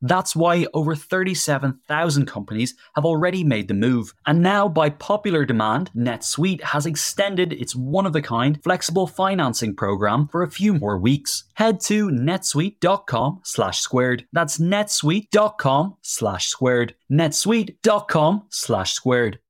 That's 0.00 0.36
why 0.36 0.66
over 0.74 0.94
37,000 0.94 2.26
companies 2.26 2.74
have 2.94 3.04
already 3.04 3.42
made 3.42 3.68
the 3.68 3.74
move. 3.74 4.14
And 4.26 4.42
now, 4.42 4.68
by 4.68 4.90
popular 4.90 5.44
demand, 5.44 5.90
NetSuite 5.96 6.62
has 6.62 6.86
extended 6.86 7.52
its 7.52 7.74
one 7.74 8.06
of 8.06 8.14
a 8.14 8.22
kind 8.22 8.62
flexible 8.62 9.06
financing 9.06 9.74
program 9.74 10.28
for 10.28 10.42
a 10.42 10.50
few 10.50 10.74
more 10.74 10.98
weeks. 10.98 11.44
Head 11.54 11.80
to 11.82 12.08
netsuite.com 12.08 13.40
slash 13.42 13.80
squared. 13.80 14.26
That's 14.32 14.58
netsuite.com 14.58 15.96
slash 16.02 16.46
squared. 16.46 16.94
netsuite.com 17.10 18.44
slash 18.50 18.92
squared. 18.92 19.40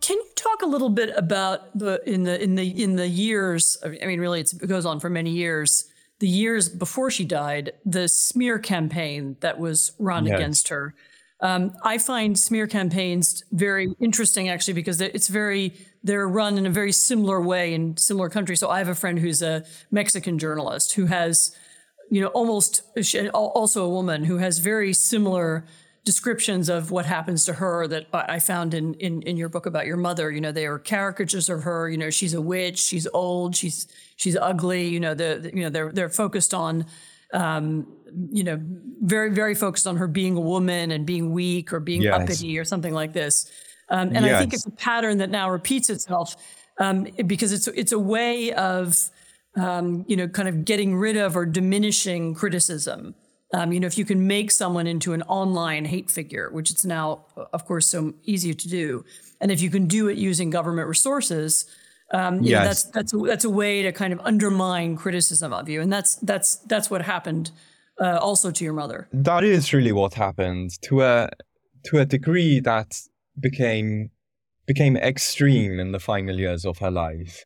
Can 0.00 0.16
you 0.16 0.26
talk 0.34 0.62
a 0.62 0.66
little 0.66 0.88
bit 0.88 1.12
about 1.16 1.78
the 1.78 2.02
in 2.06 2.24
the 2.24 2.42
in 2.42 2.54
the 2.56 2.82
in 2.82 2.96
the 2.96 3.06
years? 3.06 3.78
I 3.84 4.06
mean, 4.06 4.20
really, 4.20 4.40
it 4.40 4.66
goes 4.66 4.84
on 4.84 4.98
for 5.00 5.08
many 5.08 5.30
years 5.30 5.89
the 6.20 6.28
years 6.28 6.68
before 6.68 7.10
she 7.10 7.24
died, 7.24 7.72
the 7.84 8.06
smear 8.06 8.58
campaign 8.58 9.36
that 9.40 9.58
was 9.58 9.92
run 9.98 10.26
yes. 10.26 10.36
against 10.36 10.68
her. 10.68 10.94
Um, 11.40 11.72
I 11.82 11.96
find 11.96 12.38
smear 12.38 12.66
campaigns 12.66 13.42
very 13.50 13.88
interesting, 13.98 14.50
actually, 14.50 14.74
because 14.74 15.00
it's 15.00 15.28
very 15.28 15.74
they're 16.02 16.28
run 16.28 16.56
in 16.56 16.66
a 16.66 16.70
very 16.70 16.92
similar 16.92 17.40
way 17.42 17.74
in 17.74 17.96
similar 17.96 18.28
countries. 18.28 18.60
So 18.60 18.68
I 18.68 18.78
have 18.78 18.88
a 18.88 18.94
friend 18.94 19.18
who's 19.18 19.42
a 19.42 19.64
Mexican 19.90 20.38
journalist 20.38 20.94
who 20.94 21.06
has, 21.06 21.54
you 22.10 22.20
know, 22.20 22.28
almost 22.28 22.82
also 23.34 23.84
a 23.84 23.88
woman 23.88 24.24
who 24.24 24.36
has 24.38 24.58
very 24.58 24.92
similar 24.92 25.64
descriptions 26.04 26.68
of 26.68 26.90
what 26.90 27.06
happens 27.06 27.44
to 27.44 27.54
her 27.54 27.86
that 27.86 28.06
I 28.12 28.38
found 28.38 28.74
in, 28.74 28.94
in 28.94 29.22
in 29.22 29.36
your 29.36 29.48
book 29.48 29.66
about 29.66 29.86
your 29.86 29.96
mother. 29.96 30.30
You 30.30 30.40
know, 30.40 30.52
they 30.52 30.66
are 30.66 30.78
caricatures 30.78 31.48
of 31.48 31.62
her. 31.62 31.88
You 31.88 31.98
know, 31.98 32.10
she's 32.10 32.34
a 32.34 32.40
witch. 32.40 32.78
She's 32.78 33.06
old. 33.12 33.54
She's 33.56 33.86
she's 34.16 34.36
ugly. 34.36 34.88
You 34.88 35.00
know, 35.00 35.14
the, 35.14 35.50
you 35.54 35.62
know 35.62 35.70
they're 35.70 35.92
they're 35.92 36.08
focused 36.08 36.54
on. 36.54 36.86
Um, 37.32 37.86
you 38.32 38.42
know, 38.42 38.60
very, 39.02 39.30
very 39.30 39.54
focused 39.54 39.86
on 39.86 39.96
her 39.98 40.08
being 40.08 40.36
a 40.36 40.40
woman 40.40 40.90
and 40.90 41.06
being 41.06 41.32
weak 41.32 41.72
or 41.72 41.78
being 41.78 42.02
yes. 42.02 42.20
uppity 42.20 42.58
or 42.58 42.64
something 42.64 42.92
like 42.92 43.12
this. 43.12 43.48
Um, 43.88 44.08
and 44.08 44.26
yes. 44.26 44.34
I 44.34 44.38
think 44.40 44.52
it's 44.52 44.66
a 44.66 44.70
pattern 44.72 45.18
that 45.18 45.30
now 45.30 45.48
repeats 45.48 45.90
itself 45.90 46.34
um, 46.78 47.06
because 47.26 47.52
it's 47.52 47.68
it's 47.68 47.92
a 47.92 47.98
way 47.98 48.52
of 48.52 48.96
um, 49.56 50.04
you 50.08 50.16
know 50.16 50.28
kind 50.28 50.48
of 50.48 50.64
getting 50.64 50.96
rid 50.96 51.16
of 51.16 51.36
or 51.36 51.46
diminishing 51.46 52.34
criticism. 52.34 53.14
Um, 53.52 53.72
you 53.72 53.80
know, 53.80 53.86
if 53.86 53.98
you 53.98 54.04
can 54.04 54.26
make 54.26 54.50
someone 54.50 54.86
into 54.86 55.12
an 55.12 55.22
online 55.22 55.84
hate 55.84 56.10
figure, 56.10 56.50
which 56.52 56.70
it's 56.70 56.84
now, 56.84 57.26
of 57.52 57.66
course, 57.66 57.86
so 57.88 58.14
easy 58.24 58.54
to 58.54 58.68
do, 58.68 59.04
and 59.40 59.50
if 59.50 59.60
you 59.60 59.70
can 59.70 59.86
do 59.86 60.08
it 60.08 60.16
using 60.16 60.50
government 60.50 60.88
resources, 60.88 61.66
um, 62.12 62.42
yes. 62.42 62.50
Know, 62.50 62.64
that's 62.64 62.84
that's 62.84 63.14
a, 63.14 63.16
that's 63.18 63.44
a 63.44 63.50
way 63.50 63.82
to 63.82 63.92
kind 63.92 64.12
of 64.12 64.20
undermine 64.20 64.96
criticism 64.96 65.52
of 65.52 65.68
you, 65.68 65.80
and 65.80 65.92
that's 65.92 66.16
that's 66.16 66.56
that's 66.56 66.90
what 66.90 67.02
happened 67.02 67.52
uh, 68.00 68.18
also 68.20 68.50
to 68.50 68.64
your 68.64 68.72
mother. 68.72 69.08
That 69.12 69.44
is 69.44 69.72
really 69.72 69.92
what 69.92 70.14
happened 70.14 70.70
to 70.82 71.02
a 71.02 71.30
to 71.84 71.98
a 71.98 72.04
degree 72.04 72.60
that 72.60 72.96
became 73.38 74.10
became 74.66 74.96
extreme 74.96 75.78
in 75.78 75.92
the 75.92 76.00
final 76.00 76.36
years 76.36 76.64
of 76.64 76.78
her 76.78 76.90
life. 76.90 77.44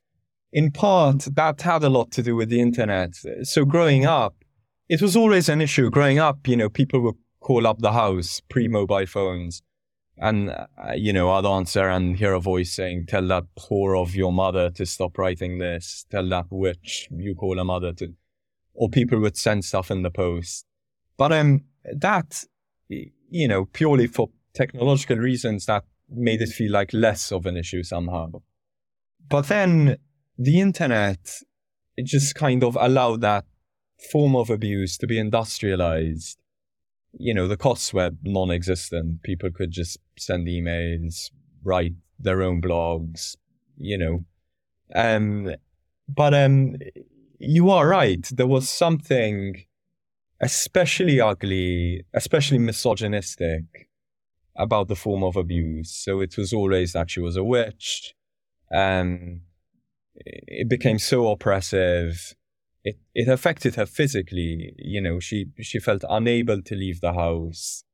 In 0.52 0.70
part, 0.70 1.28
that 1.34 1.62
had 1.62 1.82
a 1.82 1.90
lot 1.90 2.10
to 2.12 2.22
do 2.22 2.36
with 2.36 2.48
the 2.48 2.60
internet. 2.60 3.14
So 3.42 3.64
growing 3.64 4.06
up, 4.06 4.43
it 4.88 5.00
was 5.02 5.16
always 5.16 5.48
an 5.48 5.60
issue. 5.60 5.90
Growing 5.90 6.18
up, 6.18 6.46
you 6.46 6.56
know, 6.56 6.68
people 6.68 7.00
would 7.00 7.16
call 7.40 7.66
up 7.66 7.78
the 7.80 7.92
house 7.92 8.40
pre-mobile 8.48 9.06
phones, 9.06 9.62
and 10.18 10.50
uh, 10.50 10.66
you 10.94 11.12
know, 11.12 11.30
I'd 11.30 11.46
answer 11.46 11.88
and 11.88 12.16
hear 12.16 12.34
a 12.34 12.40
voice 12.40 12.72
saying, 12.74 13.06
"Tell 13.08 13.26
that 13.28 13.44
whore 13.58 14.00
of 14.00 14.14
your 14.14 14.32
mother 14.32 14.70
to 14.70 14.86
stop 14.86 15.18
writing 15.18 15.58
this. 15.58 16.06
Tell 16.10 16.28
that 16.28 16.46
witch 16.50 17.08
you 17.10 17.34
call 17.34 17.58
a 17.58 17.64
mother 17.64 17.92
to." 17.94 18.14
Or 18.76 18.88
people 18.88 19.20
would 19.20 19.36
send 19.36 19.64
stuff 19.64 19.90
in 19.90 20.02
the 20.02 20.10
post, 20.10 20.66
but 21.16 21.32
um, 21.32 21.60
that 21.86 22.44
you 22.88 23.48
know, 23.48 23.64
purely 23.66 24.06
for 24.06 24.30
technological 24.54 25.16
reasons, 25.16 25.66
that 25.66 25.84
made 26.08 26.40
it 26.40 26.50
feel 26.50 26.72
like 26.72 26.92
less 26.92 27.32
of 27.32 27.46
an 27.46 27.56
issue 27.56 27.82
somehow. 27.82 28.30
But 29.28 29.48
then 29.48 29.96
the 30.38 30.60
internet, 30.60 31.40
it 31.96 32.06
just 32.06 32.34
kind 32.34 32.62
of 32.62 32.76
allowed 32.80 33.22
that 33.22 33.44
form 34.10 34.36
of 34.36 34.50
abuse 34.50 34.96
to 34.98 35.06
be 35.06 35.18
industrialized, 35.18 36.38
you 37.12 37.34
know, 37.34 37.46
the 37.46 37.56
costs 37.56 37.92
were 37.92 38.10
non 38.22 38.50
existent. 38.50 39.22
People 39.22 39.50
could 39.50 39.70
just 39.70 39.98
send 40.18 40.46
emails, 40.46 41.30
write 41.62 41.94
their 42.18 42.42
own 42.42 42.60
blogs, 42.60 43.36
you 43.76 43.98
know. 43.98 44.24
Um, 44.94 45.54
but 46.08 46.34
um, 46.34 46.76
you 47.38 47.70
are 47.70 47.88
right. 47.88 48.28
There 48.32 48.46
was 48.46 48.68
something 48.68 49.64
especially 50.40 51.20
ugly, 51.20 52.04
especially 52.12 52.58
misogynistic 52.58 53.88
about 54.56 54.88
the 54.88 54.96
form 54.96 55.22
of 55.22 55.36
abuse. 55.36 55.90
So 55.90 56.20
it 56.20 56.36
was 56.36 56.52
always 56.52 56.92
that 56.92 57.10
she 57.10 57.20
was 57.20 57.36
a 57.36 57.44
witch. 57.44 58.14
Um, 58.72 59.42
it 60.16 60.68
became 60.68 60.98
so 60.98 61.28
oppressive 61.30 62.34
it, 62.84 62.98
it 63.14 63.28
affected 63.28 63.74
her 63.76 63.86
physically. 63.86 64.74
You 64.78 65.00
know, 65.00 65.20
she, 65.20 65.46
she 65.60 65.78
felt 65.78 66.04
unable 66.08 66.62
to 66.62 66.74
leave 66.74 67.00
the 67.00 67.14
house. 67.14 67.84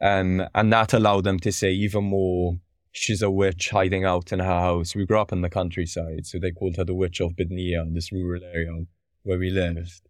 Um, 0.00 0.46
and 0.54 0.72
that 0.72 0.92
allowed 0.92 1.24
them 1.24 1.38
to 1.40 1.52
say 1.52 1.72
even 1.72 2.04
more 2.04 2.58
she's 2.96 3.22
a 3.22 3.30
witch 3.30 3.70
hiding 3.70 4.04
out 4.04 4.32
in 4.32 4.38
her 4.38 4.60
house. 4.60 4.94
We 4.94 5.06
grew 5.06 5.20
up 5.20 5.32
in 5.32 5.42
the 5.42 5.50
countryside, 5.50 6.26
so 6.26 6.38
they 6.38 6.50
called 6.50 6.76
her 6.76 6.84
the 6.84 6.94
Witch 6.94 7.20
of 7.20 7.32
Bidnija, 7.32 7.92
this 7.94 8.10
rural 8.10 8.42
area 8.42 8.84
where 9.22 9.38
we 9.38 9.50
lived. 9.50 10.02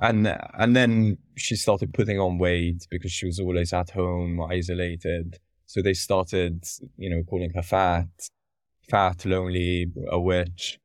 And 0.00 0.26
and 0.58 0.74
then 0.74 1.18
she 1.36 1.56
started 1.56 1.92
putting 1.92 2.18
on 2.18 2.38
weight 2.38 2.86
because 2.90 3.12
she 3.12 3.26
was 3.26 3.38
always 3.38 3.72
at 3.72 3.90
home, 3.90 4.40
isolated. 4.40 5.38
So 5.66 5.82
they 5.82 5.94
started, 5.94 6.64
you 6.96 7.10
know, 7.10 7.22
calling 7.22 7.52
her 7.54 7.62
fat, 7.62 8.08
fat, 8.90 9.24
lonely, 9.24 9.92
a 10.10 10.18
witch. 10.18 10.78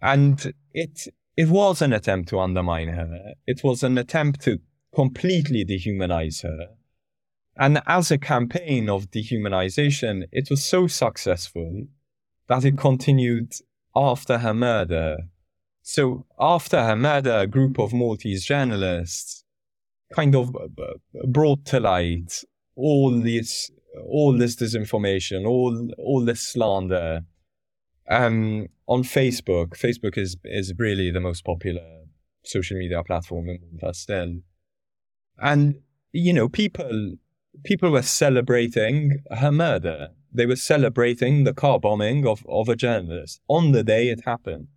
And 0.00 0.54
it 0.72 1.08
it 1.36 1.48
was 1.48 1.82
an 1.82 1.92
attempt 1.92 2.28
to 2.30 2.38
undermine 2.38 2.88
her. 2.88 3.34
It 3.46 3.62
was 3.64 3.82
an 3.82 3.98
attempt 3.98 4.42
to 4.42 4.58
completely 4.94 5.64
dehumanize 5.64 6.42
her. 6.42 6.68
And 7.56 7.80
as 7.86 8.10
a 8.10 8.18
campaign 8.18 8.88
of 8.88 9.10
dehumanization, 9.10 10.24
it 10.32 10.48
was 10.50 10.64
so 10.64 10.86
successful 10.86 11.86
that 12.48 12.64
it 12.64 12.76
continued 12.76 13.52
after 13.94 14.38
her 14.38 14.54
murder. 14.54 15.16
So 15.82 16.26
after 16.38 16.82
her 16.82 16.96
murder, 16.96 17.38
a 17.38 17.46
group 17.46 17.78
of 17.78 17.92
Maltese 17.92 18.44
journalists 18.44 19.44
kind 20.14 20.34
of 20.34 20.54
uh, 20.54 20.82
uh, 20.82 21.26
brought 21.26 21.64
to 21.66 21.80
light 21.80 22.42
all 22.76 23.10
this, 23.20 23.70
all 24.08 24.36
this 24.36 24.56
disinformation, 24.56 25.46
all, 25.46 25.90
all 25.98 26.24
this 26.24 26.40
slander, 26.40 27.24
um, 28.08 28.68
on 28.86 29.02
Facebook. 29.02 29.70
Facebook 29.70 30.18
is, 30.18 30.36
is 30.44 30.72
really 30.78 31.10
the 31.10 31.20
most 31.20 31.44
popular 31.44 31.82
social 32.44 32.76
media 32.78 33.02
platform 33.02 33.48
in 33.48 33.60
Malta. 33.80 34.42
And, 35.38 35.80
you 36.12 36.32
know, 36.32 36.48
people 36.48 37.16
people 37.62 37.90
were 37.90 38.02
celebrating 38.02 39.22
her 39.30 39.52
murder. 39.52 40.08
They 40.32 40.46
were 40.46 40.56
celebrating 40.56 41.44
the 41.44 41.54
car 41.54 41.78
bombing 41.78 42.26
of, 42.26 42.44
of 42.48 42.68
a 42.68 42.76
journalist 42.76 43.40
on 43.48 43.72
the 43.72 43.84
day 43.84 44.08
it 44.08 44.22
happened 44.24 44.68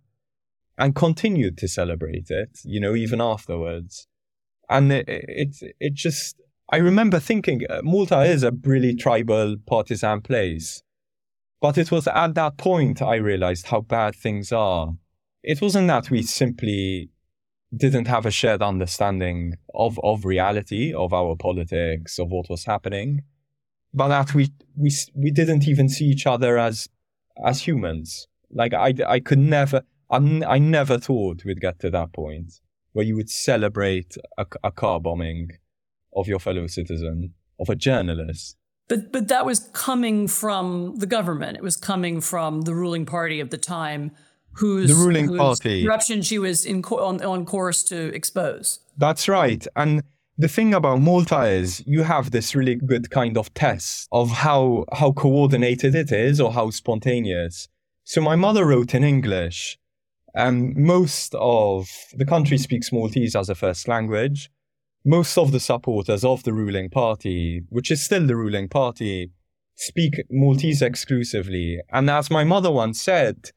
and 0.76 0.94
continued 0.94 1.58
to 1.58 1.68
celebrate 1.68 2.30
it, 2.30 2.60
you 2.64 2.78
know, 2.80 2.94
even 2.94 3.20
afterwards. 3.20 4.06
And 4.70 4.92
it, 4.92 5.06
it, 5.08 5.56
it 5.80 5.94
just, 5.94 6.40
I 6.70 6.76
remember 6.76 7.18
thinking 7.18 7.62
uh, 7.68 7.80
Malta 7.82 8.22
is 8.22 8.44
a 8.44 8.52
really 8.62 8.94
tribal, 8.94 9.56
partisan 9.66 10.20
place. 10.20 10.82
But 11.60 11.76
it 11.76 11.90
was 11.90 12.06
at 12.06 12.34
that 12.34 12.56
point 12.56 13.02
I 13.02 13.16
realized 13.16 13.66
how 13.66 13.80
bad 13.80 14.14
things 14.14 14.52
are. 14.52 14.94
It 15.42 15.60
wasn't 15.60 15.88
that 15.88 16.10
we 16.10 16.22
simply 16.22 17.10
didn't 17.76 18.06
have 18.06 18.26
a 18.26 18.30
shared 18.30 18.62
understanding 18.62 19.54
of, 19.74 19.98
of 20.02 20.24
reality, 20.24 20.94
of 20.94 21.12
our 21.12 21.36
politics, 21.36 22.18
of 22.18 22.28
what 22.30 22.48
was 22.48 22.64
happening, 22.64 23.22
but 23.92 24.08
that 24.08 24.34
we, 24.34 24.50
we, 24.76 24.90
we 25.14 25.30
didn't 25.30 25.66
even 25.68 25.88
see 25.88 26.06
each 26.06 26.26
other 26.26 26.58
as, 26.58 26.88
as 27.44 27.62
humans. 27.62 28.26
Like 28.50 28.72
I, 28.72 28.94
I 29.06 29.20
could 29.20 29.38
never, 29.38 29.82
I, 30.10 30.16
I 30.46 30.58
never 30.58 30.98
thought 30.98 31.44
we'd 31.44 31.60
get 31.60 31.80
to 31.80 31.90
that 31.90 32.12
point 32.12 32.60
where 32.92 33.04
you 33.04 33.16
would 33.16 33.30
celebrate 33.30 34.16
a, 34.38 34.46
a 34.64 34.72
car 34.72 35.00
bombing 35.00 35.50
of 36.16 36.26
your 36.26 36.38
fellow 36.38 36.66
citizen, 36.66 37.34
of 37.60 37.68
a 37.68 37.76
journalist. 37.76 38.56
But, 38.88 39.12
but 39.12 39.28
that 39.28 39.44
was 39.44 39.68
coming 39.72 40.28
from 40.28 40.96
the 40.96 41.06
government. 41.06 41.56
It 41.56 41.62
was 41.62 41.76
coming 41.76 42.20
from 42.20 42.62
the 42.62 42.74
ruling 42.74 43.04
party 43.06 43.38
of 43.40 43.50
the 43.50 43.58
time 43.58 44.12
whose, 44.52 44.88
the 44.88 44.94
ruling 44.94 45.28
whose 45.28 45.38
party 45.38 45.84
corruption 45.84 46.22
she 46.22 46.38
was 46.38 46.64
in 46.64 46.82
on, 46.84 47.22
on 47.22 47.44
course 47.44 47.82
to 47.84 48.14
expose. 48.14 48.80
That's 48.96 49.28
right. 49.28 49.66
And 49.76 50.02
the 50.38 50.48
thing 50.48 50.72
about 50.74 51.00
Malta 51.00 51.42
is 51.44 51.82
you 51.86 52.02
have 52.04 52.30
this 52.30 52.54
really 52.54 52.76
good 52.76 53.10
kind 53.10 53.36
of 53.36 53.52
test 53.54 54.08
of 54.10 54.30
how 54.30 54.84
how 54.92 55.12
coordinated 55.12 55.94
it 55.94 56.10
is 56.10 56.40
or 56.40 56.52
how 56.52 56.70
spontaneous. 56.70 57.68
So 58.04 58.20
my 58.20 58.36
mother 58.36 58.64
wrote 58.64 58.94
in 58.94 59.04
English. 59.04 59.78
and 60.34 60.76
most 60.76 61.34
of 61.34 61.90
the 62.14 62.24
country 62.24 62.58
speaks 62.58 62.92
Maltese 62.92 63.34
as 63.34 63.48
a 63.48 63.54
first 63.54 63.88
language. 63.88 64.50
Most 65.04 65.38
of 65.38 65.52
the 65.52 65.60
supporters 65.60 66.24
of 66.24 66.42
the 66.42 66.52
ruling 66.52 66.90
party, 66.90 67.62
which 67.68 67.90
is 67.90 68.04
still 68.04 68.26
the 68.26 68.36
ruling 68.36 68.68
party, 68.68 69.30
speak 69.74 70.22
Maltese 70.30 70.82
exclusively. 70.82 71.80
And 71.90 72.10
as 72.10 72.30
my 72.30 72.44
mother 72.44 72.70
once 72.70 73.00
said, 73.00 73.50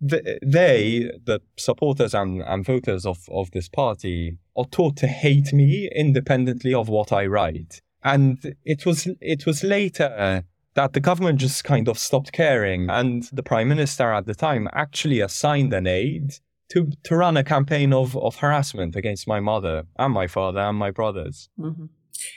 they, 0.00 1.10
the 1.24 1.40
supporters 1.56 2.14
and, 2.14 2.42
and 2.42 2.64
voters 2.64 3.04
of, 3.04 3.18
of 3.30 3.50
this 3.50 3.68
party, 3.68 4.38
are 4.56 4.64
taught 4.64 4.96
to 4.98 5.06
hate 5.06 5.52
me 5.52 5.90
independently 5.94 6.74
of 6.74 6.88
what 6.88 7.12
I 7.12 7.26
write. 7.26 7.80
And 8.04 8.56
it 8.64 8.86
was 8.86 9.08
it 9.20 9.44
was 9.44 9.64
later 9.64 10.44
that 10.74 10.92
the 10.92 11.00
government 11.00 11.40
just 11.40 11.64
kind 11.64 11.88
of 11.88 11.98
stopped 11.98 12.32
caring, 12.32 12.88
and 12.88 13.24
the 13.32 13.42
prime 13.42 13.68
minister 13.68 14.12
at 14.12 14.26
the 14.26 14.34
time 14.34 14.68
actually 14.72 15.20
assigned 15.20 15.72
an 15.72 15.88
aide 15.88 16.34
to 16.70 16.92
to 17.04 17.16
run 17.16 17.36
a 17.36 17.44
campaign 17.44 17.92
of, 17.92 18.16
of 18.16 18.36
harassment 18.36 18.96
against 18.96 19.26
my 19.26 19.40
mother 19.40 19.84
and 19.98 20.12
my 20.12 20.26
father 20.26 20.60
and 20.60 20.78
my 20.78 20.90
brothers. 20.90 21.48
Mm-hmm. 21.58 21.86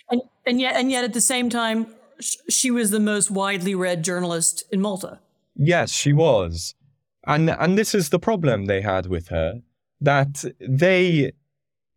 And 0.09 0.21
and 0.45 0.61
yet 0.61 0.75
and 0.75 0.91
yet 0.91 1.03
at 1.03 1.13
the 1.13 1.21
same 1.21 1.49
time, 1.49 1.87
she 2.49 2.71
was 2.71 2.91
the 2.91 2.99
most 2.99 3.31
widely 3.31 3.75
read 3.75 4.03
journalist 4.03 4.63
in 4.71 4.81
Malta. 4.81 5.19
Yes, 5.55 5.91
she 5.91 6.13
was. 6.13 6.75
And 7.27 7.49
and 7.49 7.77
this 7.77 7.93
is 7.93 8.09
the 8.09 8.19
problem 8.19 8.65
they 8.65 8.81
had 8.81 9.07
with 9.07 9.27
her 9.29 9.61
that 9.99 10.43
they 10.59 11.31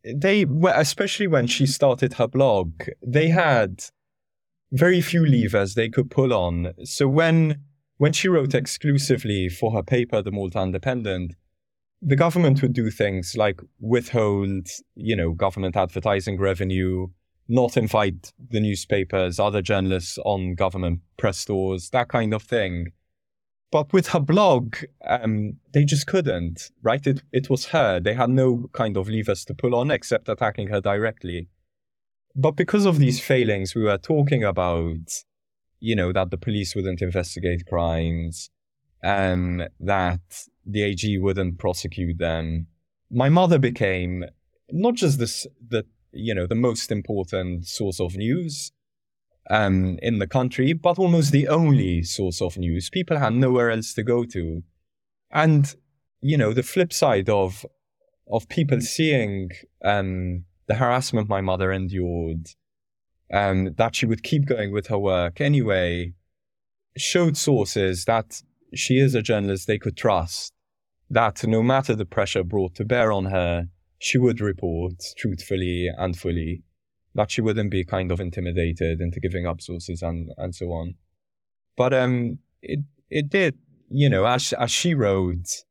they 0.05 0.47
especially 0.75 1.27
when 1.27 1.47
she 1.47 1.67
started 1.67 2.15
her 2.15 2.29
blog, 2.29 2.83
they 3.03 3.29
had 3.29 3.85
very 4.71 5.01
few 5.01 5.25
levers 5.25 5.75
they 5.75 5.89
could 5.89 6.11
pull 6.11 6.33
on. 6.35 6.73
So 6.85 7.09
when 7.09 7.63
when 7.97 8.13
she 8.13 8.29
wrote 8.29 8.55
exclusively 8.55 9.49
for 9.49 9.73
her 9.73 9.83
paper, 9.83 10.21
The 10.21 10.33
Malta 10.33 10.61
Independent, 10.61 11.35
the 12.05 12.17
government 12.17 12.61
would 12.61 12.75
do 12.75 12.91
things 12.91 13.35
like 13.37 13.61
withhold, 13.81 14.69
you 14.95 15.17
know, 15.17 15.33
government 15.33 15.75
advertising 15.75 16.39
revenue, 16.39 17.07
not 17.49 17.77
invite 17.77 18.33
the 18.51 18.61
newspapers, 18.61 19.41
other 19.41 19.63
journalists 19.63 20.19
on 20.25 20.55
government 20.55 21.01
press 21.17 21.39
stores, 21.39 21.91
that 21.91 22.09
kind 22.09 22.35
of 22.35 22.43
thing. 22.43 22.89
But 23.73 23.93
with 23.93 24.09
her 24.09 24.21
blog, 24.21 24.77
um, 25.05 25.55
they 25.73 25.85
just 25.85 26.07
couldn't, 26.07 26.71
right? 26.83 27.05
It, 27.07 27.23
it 27.33 27.49
was 27.49 27.67
her. 27.67 27.99
They 28.01 28.15
had 28.15 28.31
no 28.31 28.69
kind 28.73 28.97
of 28.97 29.09
levers 29.09 29.45
to 29.47 29.55
pull 29.55 29.75
on 29.75 29.91
except 29.91 30.29
attacking 30.29 30.69
her 30.69 30.81
directly. 30.81 31.49
But 32.37 32.53
because 32.53 32.85
of 32.85 32.99
these 32.99 33.21
failings, 33.21 33.75
we 33.75 33.85
were 33.85 33.99
talking 33.99 34.45
about, 34.45 35.25
you 35.81 35.97
know, 35.97 36.13
that 36.13 36.31
the 36.31 36.37
police 36.37 36.77
wouldn't 36.77 37.01
investigate 37.01 37.67
crimes, 37.67 38.51
um, 39.03 39.63
that 39.81 40.21
the 40.67 40.83
AG 40.83 41.19
wouldn't 41.19 41.59
prosecute 41.59 42.19
them. 42.19 42.67
My 43.11 43.29
mother 43.29 43.59
became 43.59 44.25
not 44.71 44.95
just 44.95 45.19
this, 45.19 45.47
the, 45.69 45.85
you 46.13 46.35
know, 46.35 46.47
the 46.47 46.55
most 46.55 46.91
important 46.91 47.67
source 47.67 48.01
of 48.01 48.17
news, 48.17 48.73
um, 49.51 49.99
in 50.03 50.19
the 50.19 50.27
country, 50.27 50.73
but 50.73 50.99
almost 50.99 51.33
the 51.33 51.49
only 51.49 52.03
source 52.03 52.41
of 52.41 52.57
news. 52.57 52.91
People 52.91 53.19
had 53.19 53.35
nowhere 53.35 53.71
else 53.71 53.93
to 53.95 54.03
go 54.03 54.25
to. 54.25 54.63
And, 55.31 55.75
you 56.21 56.37
know, 56.37 56.53
the 56.53 56.63
flip 56.63 56.93
side 56.93 57.29
of, 57.29 57.67
of 58.31 58.49
people 58.49 58.81
seeing 58.81 59.51
um, 59.85 60.45
the 60.67 60.75
harassment 60.75 61.29
my 61.29 61.41
mother 61.41 61.73
endured, 61.73 62.49
um, 63.33 63.75
that 63.75 63.97
she 63.97 64.07
would 64.07 64.23
keep 64.23 64.47
going 64.47 64.73
with 64.73 64.87
her 64.87 64.99
work 64.99 65.41
anyway, 65.41 66.15
showed 66.97 67.37
sources 67.37 68.05
that 68.05 68.43
she 68.75 68.99
is 68.99 69.15
a 69.15 69.23
journalist 69.23 69.67
they 69.67 69.79
could 69.79 69.97
trust, 69.97 70.53
that 71.11 71.47
no 71.47 71.63
matter 71.63 71.95
the 71.95 72.07
pressure 72.07 72.45
brought 72.45 72.75
to 72.77 72.85
bear 72.85 73.13
on 73.13 73.27
her, 73.27 73.69
she 73.99 74.19
would 74.19 74.41
report 74.41 75.03
truthfully 75.17 75.89
and 75.97 76.19
fully 76.19 76.63
that 77.15 77.31
she 77.31 77.41
wouldn't 77.41 77.71
be 77.71 77.85
kind 77.85 78.11
of 78.11 78.21
intimidated 78.21 79.01
into 79.01 79.21
giving 79.21 79.47
up 79.47 79.61
sources 79.61 80.03
and, 80.03 80.31
and 80.37 80.55
so 80.55 80.67
on. 80.73 80.95
But 81.77 81.95
um, 81.95 82.39
it 82.63 82.81
it 83.11 83.29
did, 83.29 83.59
you 83.89 84.09
know, 84.09 84.25
as 84.25 84.53
as 84.55 84.71
she 84.71 84.95
wrote 84.95 85.65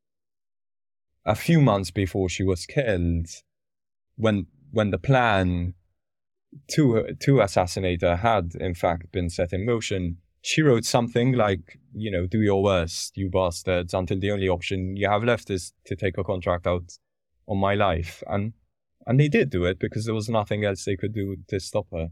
a 1.26 1.36
few 1.36 1.62
months 1.62 1.92
before 1.92 2.30
she 2.30 2.44
was 2.44 2.66
killed, 2.66 3.28
when 4.16 4.48
when 4.72 4.92
the 4.92 4.98
plan 4.98 5.74
to 6.72 7.16
to 7.22 7.42
assassinate 7.42 8.02
her 8.02 8.18
had 8.18 8.54
in 8.60 8.74
fact 8.74 9.12
been 9.12 9.30
set 9.30 9.54
in 9.54 9.66
motion, 9.66 10.18
she 10.44 10.62
wrote 10.62 10.84
something 10.84 11.32
like, 11.32 11.80
you 11.96 12.12
know, 12.12 12.28
do 12.28 12.42
your 12.42 12.62
worst, 12.62 13.16
you 13.16 13.30
bastards, 13.30 13.94
until 13.94 14.20
the 14.20 14.30
only 14.30 14.50
option 14.50 14.98
you 14.98 15.10
have 15.10 15.24
left 15.24 15.50
is 15.50 15.74
to 15.86 15.96
take 15.96 16.18
a 16.18 16.24
contract 16.24 16.68
out 16.68 16.98
on 17.48 17.58
my 17.58 17.76
life. 17.76 18.22
And 18.28 18.54
and 19.08 19.20
they 19.20 19.30
did 19.30 19.50
do 19.50 19.66
it 19.66 19.80
because 19.80 20.06
there 20.06 20.14
was 20.14 20.30
nothing 20.30 20.64
else 20.64 20.86
they 20.86 20.98
could 20.98 21.14
do 21.14 21.38
to 21.48 21.60
stop 21.60 21.88
her. 21.92 22.10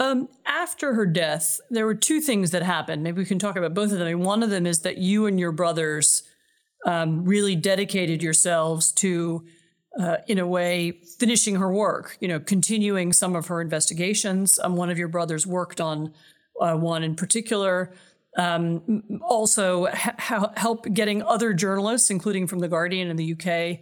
Um, 0.00 0.28
after 0.46 0.94
her 0.94 1.06
death, 1.06 1.60
there 1.70 1.86
were 1.86 1.94
two 1.94 2.20
things 2.20 2.50
that 2.50 2.62
happened. 2.62 3.02
Maybe 3.02 3.18
we 3.18 3.24
can 3.24 3.38
talk 3.38 3.56
about 3.56 3.74
both 3.74 3.92
of 3.92 3.98
them. 3.98 4.08
I 4.08 4.14
mean, 4.14 4.24
one 4.24 4.42
of 4.42 4.50
them 4.50 4.66
is 4.66 4.80
that 4.80 4.98
you 4.98 5.26
and 5.26 5.38
your 5.38 5.52
brothers 5.52 6.22
um, 6.86 7.24
really 7.24 7.54
dedicated 7.54 8.22
yourselves 8.22 8.92
to, 8.92 9.44
uh, 9.98 10.18
in 10.26 10.38
a 10.38 10.46
way, 10.46 11.02
finishing 11.18 11.56
her 11.56 11.72
work. 11.72 12.16
You 12.20 12.28
know, 12.28 12.40
continuing 12.40 13.12
some 13.12 13.36
of 13.36 13.46
her 13.46 13.60
investigations. 13.60 14.58
Um, 14.58 14.74
one 14.74 14.90
of 14.90 14.98
your 14.98 15.08
brothers 15.08 15.46
worked 15.46 15.80
on 15.80 16.12
uh, 16.60 16.74
one 16.74 17.02
in 17.02 17.14
particular. 17.14 17.92
Um, 18.36 19.20
also, 19.22 19.86
ha- 19.86 20.52
help 20.56 20.92
getting 20.92 21.22
other 21.22 21.52
journalists, 21.52 22.10
including 22.10 22.46
from 22.46 22.60
the 22.60 22.68
Guardian 22.68 23.08
in 23.08 23.16
the 23.16 23.32
UK, 23.32 23.80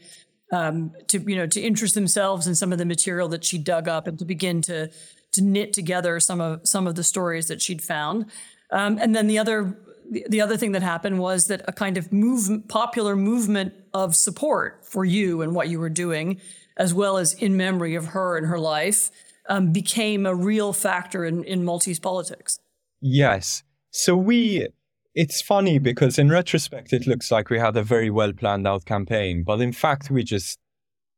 um, 0.50 0.92
to 1.08 1.18
you 1.18 1.36
know 1.36 1.46
to 1.46 1.60
interest 1.60 1.94
themselves 1.94 2.46
in 2.46 2.54
some 2.54 2.72
of 2.72 2.78
the 2.78 2.86
material 2.86 3.28
that 3.28 3.44
she 3.44 3.58
dug 3.58 3.88
up 3.88 4.06
and 4.06 4.18
to 4.18 4.24
begin 4.24 4.62
to 4.62 4.90
to 5.32 5.42
knit 5.42 5.72
together 5.72 6.18
some 6.20 6.40
of 6.40 6.66
some 6.66 6.86
of 6.86 6.94
the 6.94 7.04
stories 7.04 7.48
that 7.48 7.60
she'd 7.60 7.82
found. 7.82 8.26
Um, 8.70 8.98
and 8.98 9.14
then 9.14 9.26
the 9.26 9.38
other 9.38 9.76
the 10.10 10.40
other 10.40 10.56
thing 10.56 10.72
that 10.72 10.82
happened 10.82 11.18
was 11.18 11.46
that 11.46 11.62
a 11.68 11.72
kind 11.72 11.98
of 11.98 12.12
move, 12.12 12.66
popular 12.68 13.14
movement 13.14 13.74
of 13.92 14.16
support 14.16 14.84
for 14.86 15.04
you 15.04 15.42
and 15.42 15.54
what 15.54 15.68
you 15.68 15.78
were 15.78 15.90
doing, 15.90 16.40
as 16.76 16.94
well 16.94 17.18
as 17.18 17.34
in 17.34 17.56
memory 17.56 17.94
of 17.94 18.06
her 18.06 18.36
and 18.36 18.46
her 18.46 18.58
life, 18.58 19.10
um, 19.48 19.72
became 19.72 20.26
a 20.26 20.34
real 20.34 20.72
factor 20.72 21.24
in, 21.24 21.44
in 21.44 21.64
Maltese 21.64 21.98
politics. 21.98 22.58
Yes. 23.00 23.62
So 23.90 24.16
we, 24.16 24.68
it's 25.14 25.40
funny 25.40 25.78
because 25.78 26.18
in 26.18 26.28
retrospect, 26.28 26.92
it 26.92 27.06
looks 27.06 27.30
like 27.30 27.50
we 27.50 27.58
had 27.58 27.76
a 27.76 27.82
very 27.82 28.10
well 28.10 28.32
planned 28.32 28.66
out 28.66 28.84
campaign, 28.84 29.44
but 29.44 29.60
in 29.60 29.72
fact, 29.72 30.10
we 30.10 30.22
just, 30.24 30.58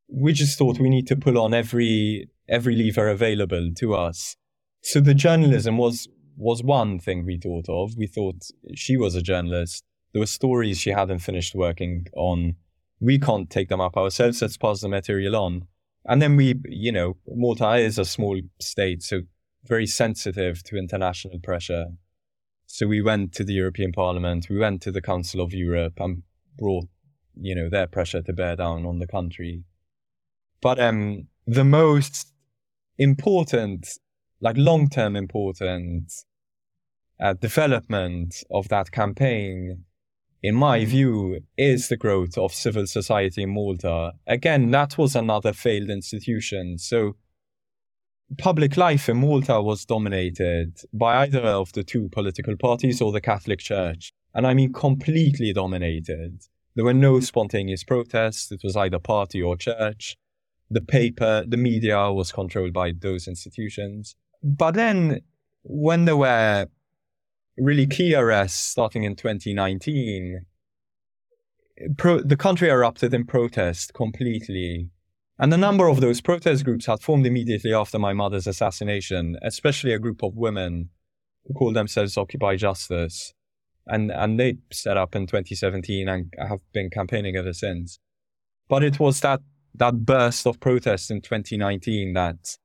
we 0.09 0.33
just 0.33 0.59
thought 0.59 0.79
we 0.79 0.89
need 0.89 1.07
to 1.09 1.17
pull 1.17 1.39
on 1.39 1.55
every, 1.55 2.29
every 2.49 2.75
lever 2.75 3.09
available 3.09 3.71
to 3.77 3.95
us. 3.95 4.37
So 4.83 5.01
the 5.01 5.15
journalism 5.15 5.77
was, 5.79 6.09
was 6.37 6.63
one 6.63 6.99
thing 6.99 7.27
we 7.27 7.39
thought 7.39 7.69
of. 7.69 7.97
We 7.97 8.07
thought 8.07 8.37
she 8.75 8.97
was 8.97 9.15
a 9.15 9.23
journalist. 9.23 9.85
There 10.13 10.21
were 10.21 10.27
stories 10.27 10.79
she 10.79 10.91
hadn't 10.91 11.21
finished 11.21 11.55
working 11.55 12.07
on. 12.17 12.57
We 12.99 13.19
can't 13.19 13.49
take 13.49 13.69
them 13.69 13.81
up 13.81 13.97
ourselves. 13.97 14.43
Let's 14.43 14.57
pass 14.57 14.81
the 14.81 14.89
material 14.89 15.37
on. 15.37 15.67
And 16.07 16.21
then 16.21 16.37
we, 16.37 16.61
you 16.65 16.93
know, 16.93 17.17
Malta 17.29 17.75
is 17.77 17.99
a 17.99 18.05
small 18.05 18.41
state, 18.59 19.03
so 19.03 19.23
very 19.65 19.87
sensitive 19.87 20.63
to 20.65 20.77
international 20.77 21.39
pressure. 21.39 21.87
So 22.67 22.87
we 22.87 23.03
went 23.03 23.33
to 23.35 23.45
the 23.45 23.53
European 23.53 23.93
Parliament, 23.93 24.49
we 24.49 24.59
went 24.59 24.83
to 24.83 24.93
the 24.93 25.03
Council 25.03 25.41
of 25.41 25.53
Europe 25.53 25.95
and 25.99 26.23
brought, 26.57 26.87
you 27.35 27.55
know, 27.55 27.69
their 27.69 27.87
pressure 27.87 28.23
to 28.23 28.33
bear 28.33 28.57
down 28.57 28.87
on 28.87 28.99
the 28.99 29.07
country. 29.07 29.65
But 30.63 30.79
um, 30.79 31.29
the 31.47 31.65
most 31.65 32.33
important, 32.99 33.89
like 34.41 34.57
long 34.57 34.89
term 34.89 35.17
important 35.17 36.13
uh, 37.21 37.35
development 37.35 38.43
of 38.51 38.69
that 38.69 38.93
campaign, 38.93 39.85
in 40.43 40.55
my 40.55 40.85
view, 40.85 41.41
is 41.57 41.89
the 41.89 41.97
growth 41.97 42.39
of 42.39 42.53
civil 42.53 42.87
society 42.87 43.43
in 43.43 43.55
Malta. 43.55 44.13
Again, 44.27 44.71
that 44.71 44.97
was 44.97 45.17
another 45.17 45.53
failed 45.53 45.91
institution. 45.91 46.79
So 46.79 47.17
public 48.39 48.77
life 48.77 49.09
in 49.09 49.19
Malta 49.19 49.61
was 49.61 49.85
dominated 49.85 50.81
by 50.93 51.23
either 51.23 51.41
of 51.41 51.73
the 51.73 51.83
two 51.83 52.09
political 52.09 52.57
parties 52.57 53.01
or 53.01 53.13
the 53.13 53.21
Catholic 53.21 53.59
Church. 53.59 54.13
And 54.35 54.47
I 54.47 54.55
mean 54.55 54.73
completely 54.73 55.53
dominated. 55.53 56.43
There 56.77 56.85
were 56.85 56.95
no 56.95 57.21
spontaneous 57.21 57.83
protests. 57.83 58.53
It 58.53 58.61
was 58.63 58.77
either 58.77 58.99
party 58.99 59.43
or 59.43 59.57
church. 59.57 60.17
The 60.71 60.81
paper, 60.81 61.45
the 61.47 61.57
media 61.57 62.13
was 62.13 62.31
controlled 62.31 62.73
by 62.73 62.93
those 62.93 63.27
institutions. 63.27 64.15
But 64.43 64.75
then 64.75 65.23
when 65.63 66.05
there 66.05 66.17
were 66.17 66.67
really 67.59 67.87
key 67.87 68.15
arrests 68.15 68.61
starting 68.61 69.03
in 69.03 69.17
2019, 69.17 70.47
pro- 71.97 72.23
the 72.23 72.37
country 72.37 72.69
erupted 72.69 73.13
in 73.13 73.27
protest 73.27 73.95
completely 73.95 74.91
and 75.41 75.55
a 75.55 75.57
number 75.57 75.89
of 75.89 76.03
those 76.03 76.21
protest 76.21 76.67
groups 76.67 76.85
had 76.85 77.01
formed 77.01 77.25
immediately 77.25 77.73
after 77.73 77.99
my 77.99 78.13
mother's 78.13 78.47
assassination, 78.47 79.39
especially 79.41 79.95
a 79.95 79.99
group 79.99 80.23
of 80.23 80.37
women 80.37 80.91
who 81.47 81.55
called 81.55 81.75
themselves 81.75 82.19
Occupy 82.19 82.57
Justice. 82.57 83.33
And, 83.87 84.11
and 84.11 84.39
they 84.39 84.59
set 84.71 84.99
up 84.99 85.17
in 85.17 85.27
2017 85.27 86.11
and 86.11 86.31
have 86.39 86.61
been 86.75 86.91
campaigning 86.91 87.37
ever 87.37 87.55
since. 87.55 87.99
But 88.69 88.85
it 88.85 89.01
was 89.01 89.21
that, 89.21 89.41
that 89.77 90.05
burst 90.05 90.47
of 90.47 90.61
protest 90.61 91.11
in 91.11 91.23
2019 91.23 92.13
that 92.13 92.59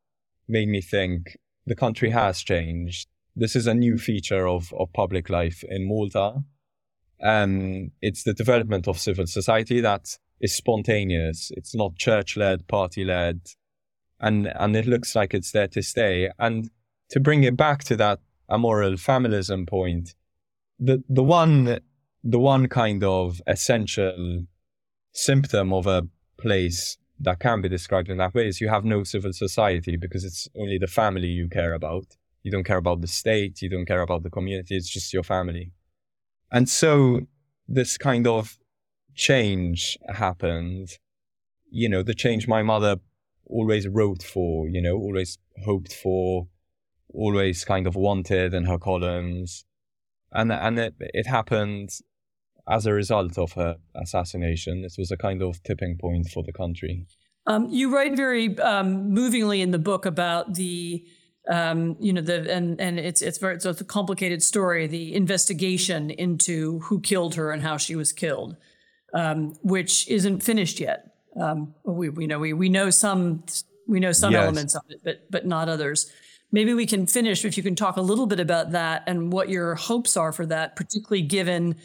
made 0.49 0.67
me 0.67 0.81
think 0.81 1.37
the 1.65 1.75
country 1.75 2.09
has 2.09 2.41
changed. 2.41 3.07
This 3.37 3.55
is 3.55 3.67
a 3.67 3.73
new 3.73 3.97
feature 3.97 4.49
of, 4.49 4.73
of 4.77 4.91
public 4.91 5.29
life 5.29 5.63
in 5.69 5.87
Malta. 5.87 6.43
And 7.21 7.91
it's 8.01 8.23
the 8.23 8.33
development 8.33 8.89
of 8.89 8.99
civil 8.99 9.27
society 9.27 9.79
that 9.79 10.17
is 10.39 10.55
spontaneous. 10.55 11.51
It's 11.55 11.75
not 11.75 11.95
church 11.95 12.37
led, 12.37 12.67
party 12.67 13.03
led, 13.03 13.41
and 14.19 14.47
and 14.47 14.75
it 14.75 14.85
looks 14.85 15.15
like 15.15 15.33
it's 15.33 15.51
there 15.51 15.67
to 15.69 15.81
stay. 15.81 16.29
And 16.39 16.69
to 17.09 17.19
bring 17.19 17.43
it 17.43 17.55
back 17.55 17.83
to 17.85 17.95
that 17.97 18.19
amoral 18.49 18.93
familism 18.93 19.67
point, 19.67 20.15
the 20.79 21.03
the 21.09 21.23
one 21.23 21.79
the 22.23 22.39
one 22.39 22.67
kind 22.67 23.03
of 23.03 23.41
essential 23.47 24.45
symptom 25.13 25.71
of 25.71 25.87
a 25.87 26.07
place 26.39 26.97
that 27.19 27.39
can 27.39 27.61
be 27.61 27.69
described 27.69 28.09
in 28.09 28.17
that 28.17 28.33
way 28.33 28.47
is 28.47 28.59
you 28.59 28.67
have 28.67 28.83
no 28.83 29.03
civil 29.03 29.31
society 29.31 29.95
because 29.95 30.23
it's 30.23 30.49
only 30.57 30.77
the 30.77 30.87
family 30.87 31.27
you 31.27 31.47
care 31.47 31.73
about. 31.73 32.17
You 32.43 32.51
don't 32.51 32.65
care 32.65 32.77
about 32.77 33.01
the 33.01 33.07
state, 33.07 33.61
you 33.61 33.69
don't 33.69 33.85
care 33.85 34.01
about 34.01 34.23
the 34.23 34.29
community, 34.29 34.75
it's 34.75 34.89
just 34.89 35.13
your 35.13 35.23
family. 35.23 35.71
And 36.51 36.67
so 36.67 37.21
this 37.67 37.97
kind 37.97 38.27
of 38.27 38.57
change 39.15 39.97
happened, 40.07 40.89
you 41.69 41.89
know, 41.89 42.03
the 42.03 42.13
change 42.13 42.47
my 42.47 42.61
mother 42.61 42.97
always 43.47 43.87
wrote 43.87 44.23
for, 44.23 44.67
you 44.67 44.81
know, 44.81 44.95
always 44.95 45.37
hoped 45.63 45.93
for, 45.93 46.47
always 47.13 47.63
kind 47.63 47.87
of 47.87 47.95
wanted 47.95 48.53
in 48.53 48.65
her 48.65 48.77
columns. 48.77 49.65
And, 50.31 50.51
and 50.51 50.77
it, 50.77 50.95
it 50.99 51.27
happened 51.27 51.89
as 52.69 52.85
a 52.85 52.93
result 52.93 53.37
of 53.37 53.53
her 53.53 53.77
assassination. 53.95 54.81
This 54.81 54.97
was 54.97 55.11
a 55.11 55.17
kind 55.17 55.41
of 55.41 55.61
tipping 55.63 55.97
point 55.97 56.29
for 56.29 56.43
the 56.43 56.53
country. 56.53 57.05
Um, 57.47 57.67
you 57.69 57.93
write 57.93 58.17
very 58.17 58.57
um, 58.59 59.11
movingly 59.11 59.61
in 59.61 59.71
the 59.71 59.79
book 59.79 60.05
about 60.05 60.55
the 60.55 61.05
um, 61.47 61.95
you 61.99 62.11
know 62.11 62.21
the 62.21 62.51
and 62.51 62.81
and 62.81 62.99
it's 62.99 63.21
it's 63.21 63.37
very 63.37 63.53
it's 63.55 63.65
a 63.65 63.83
complicated 63.83 64.41
story 64.41 64.87
the 64.87 65.13
investigation 65.13 66.09
into 66.09 66.79
who 66.79 66.99
killed 66.99 67.35
her 67.35 67.51
and 67.51 67.61
how 67.61 67.77
she 67.77 67.95
was 67.95 68.11
killed 68.11 68.57
um, 69.15 69.55
which 69.63 70.07
isn't 70.09 70.43
finished 70.43 70.79
yet. 70.79 71.11
Um, 71.39 71.73
we, 71.83 72.09
we 72.09 72.27
know 72.27 72.37
we, 72.37 72.53
we 72.53 72.69
know 72.69 72.89
some 72.91 73.43
we 73.87 73.99
know 73.99 74.11
some 74.11 74.33
yes. 74.33 74.43
elements 74.43 74.75
of 74.75 74.83
it, 74.89 75.01
but 75.03 75.31
but 75.31 75.47
not 75.47 75.69
others. 75.69 76.11
Maybe 76.51 76.73
we 76.73 76.85
can 76.85 77.07
finish 77.07 77.43
if 77.43 77.57
you 77.57 77.63
can 77.63 77.75
talk 77.75 77.97
a 77.97 78.01
little 78.01 78.27
bit 78.27 78.39
about 78.39 78.71
that 78.71 79.03
and 79.07 79.33
what 79.33 79.49
your 79.49 79.75
hopes 79.75 80.15
are 80.15 80.31
for 80.31 80.45
that, 80.45 80.75
particularly 80.75 81.23
given 81.23 81.75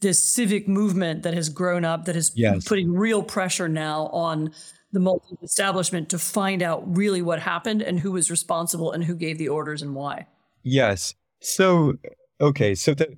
this 0.00 0.22
civic 0.22 0.68
movement 0.68 1.22
that 1.22 1.34
has 1.34 1.48
grown 1.48 1.84
up, 1.84 2.04
that 2.04 2.16
is 2.16 2.32
yes. 2.34 2.66
putting 2.66 2.92
real 2.92 3.22
pressure 3.22 3.68
now 3.68 4.06
on 4.08 4.52
the 4.92 5.00
multi 5.00 5.36
establishment 5.42 6.08
to 6.10 6.18
find 6.18 6.62
out 6.62 6.96
really 6.96 7.22
what 7.22 7.40
happened 7.40 7.82
and 7.82 8.00
who 8.00 8.12
was 8.12 8.30
responsible 8.30 8.92
and 8.92 9.04
who 9.04 9.14
gave 9.14 9.38
the 9.38 9.48
orders 9.48 9.82
and 9.82 9.94
why. 9.94 10.26
Yes. 10.62 11.14
So 11.40 11.94
okay, 12.40 12.74
so 12.74 12.94
the 12.94 13.16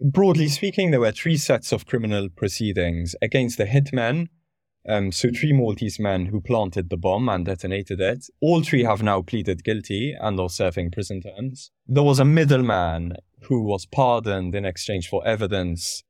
broadly 0.00 0.48
speaking, 0.48 0.90
there 0.90 1.00
were 1.00 1.12
three 1.12 1.36
sets 1.36 1.72
of 1.72 1.86
criminal 1.86 2.28
proceedings 2.28 3.14
against 3.22 3.58
the 3.58 3.64
hitmen. 3.64 4.28
Um, 4.88 5.10
so 5.10 5.30
three 5.30 5.52
Maltese 5.52 5.98
men 5.98 6.26
who 6.26 6.40
planted 6.40 6.90
the 6.90 6.96
bomb 6.96 7.28
and 7.28 7.44
detonated 7.44 8.00
it. 8.00 8.26
All 8.40 8.62
three 8.62 8.84
have 8.84 9.02
now 9.02 9.20
pleaded 9.20 9.64
guilty 9.64 10.14
and 10.18 10.38
are 10.38 10.48
serving 10.48 10.92
prison 10.92 11.20
terms. 11.20 11.72
There 11.88 12.04
was 12.04 12.20
a 12.20 12.24
middleman 12.24 13.16
who 13.42 13.62
was 13.62 13.84
pardoned 13.84 14.54
in 14.54 14.64
exchange 14.64 15.08
for 15.08 15.26
evidence 15.26 16.04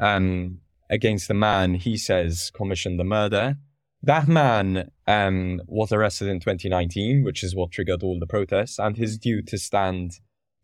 um, 0.00 0.60
against 0.90 1.28
the 1.28 1.34
man 1.34 1.74
he 1.74 1.96
says 1.96 2.50
commissioned 2.54 2.98
the 2.98 3.04
murder. 3.04 3.56
That 4.02 4.28
man 4.28 4.90
um, 5.06 5.60
was 5.66 5.92
arrested 5.92 6.28
in 6.28 6.40
2019, 6.40 7.24
which 7.24 7.42
is 7.42 7.54
what 7.54 7.72
triggered 7.72 8.02
all 8.02 8.18
the 8.18 8.26
protests, 8.26 8.78
and 8.78 8.96
he's 8.96 9.18
due 9.18 9.42
to 9.42 9.58
stand 9.58 10.12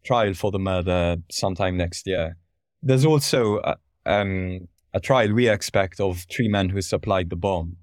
trial 0.04 0.34
for 0.34 0.50
the 0.50 0.58
murder 0.58 1.16
sometime 1.30 1.76
next 1.76 2.06
year. 2.06 2.36
There's 2.84 3.06
also 3.06 3.60
a, 3.64 3.76
um, 4.04 4.68
a 4.92 5.00
trial 5.00 5.32
we 5.32 5.48
expect 5.48 6.00
of 6.00 6.26
three 6.30 6.48
men 6.48 6.68
who 6.68 6.82
supplied 6.82 7.30
the 7.30 7.36
bomb. 7.36 7.78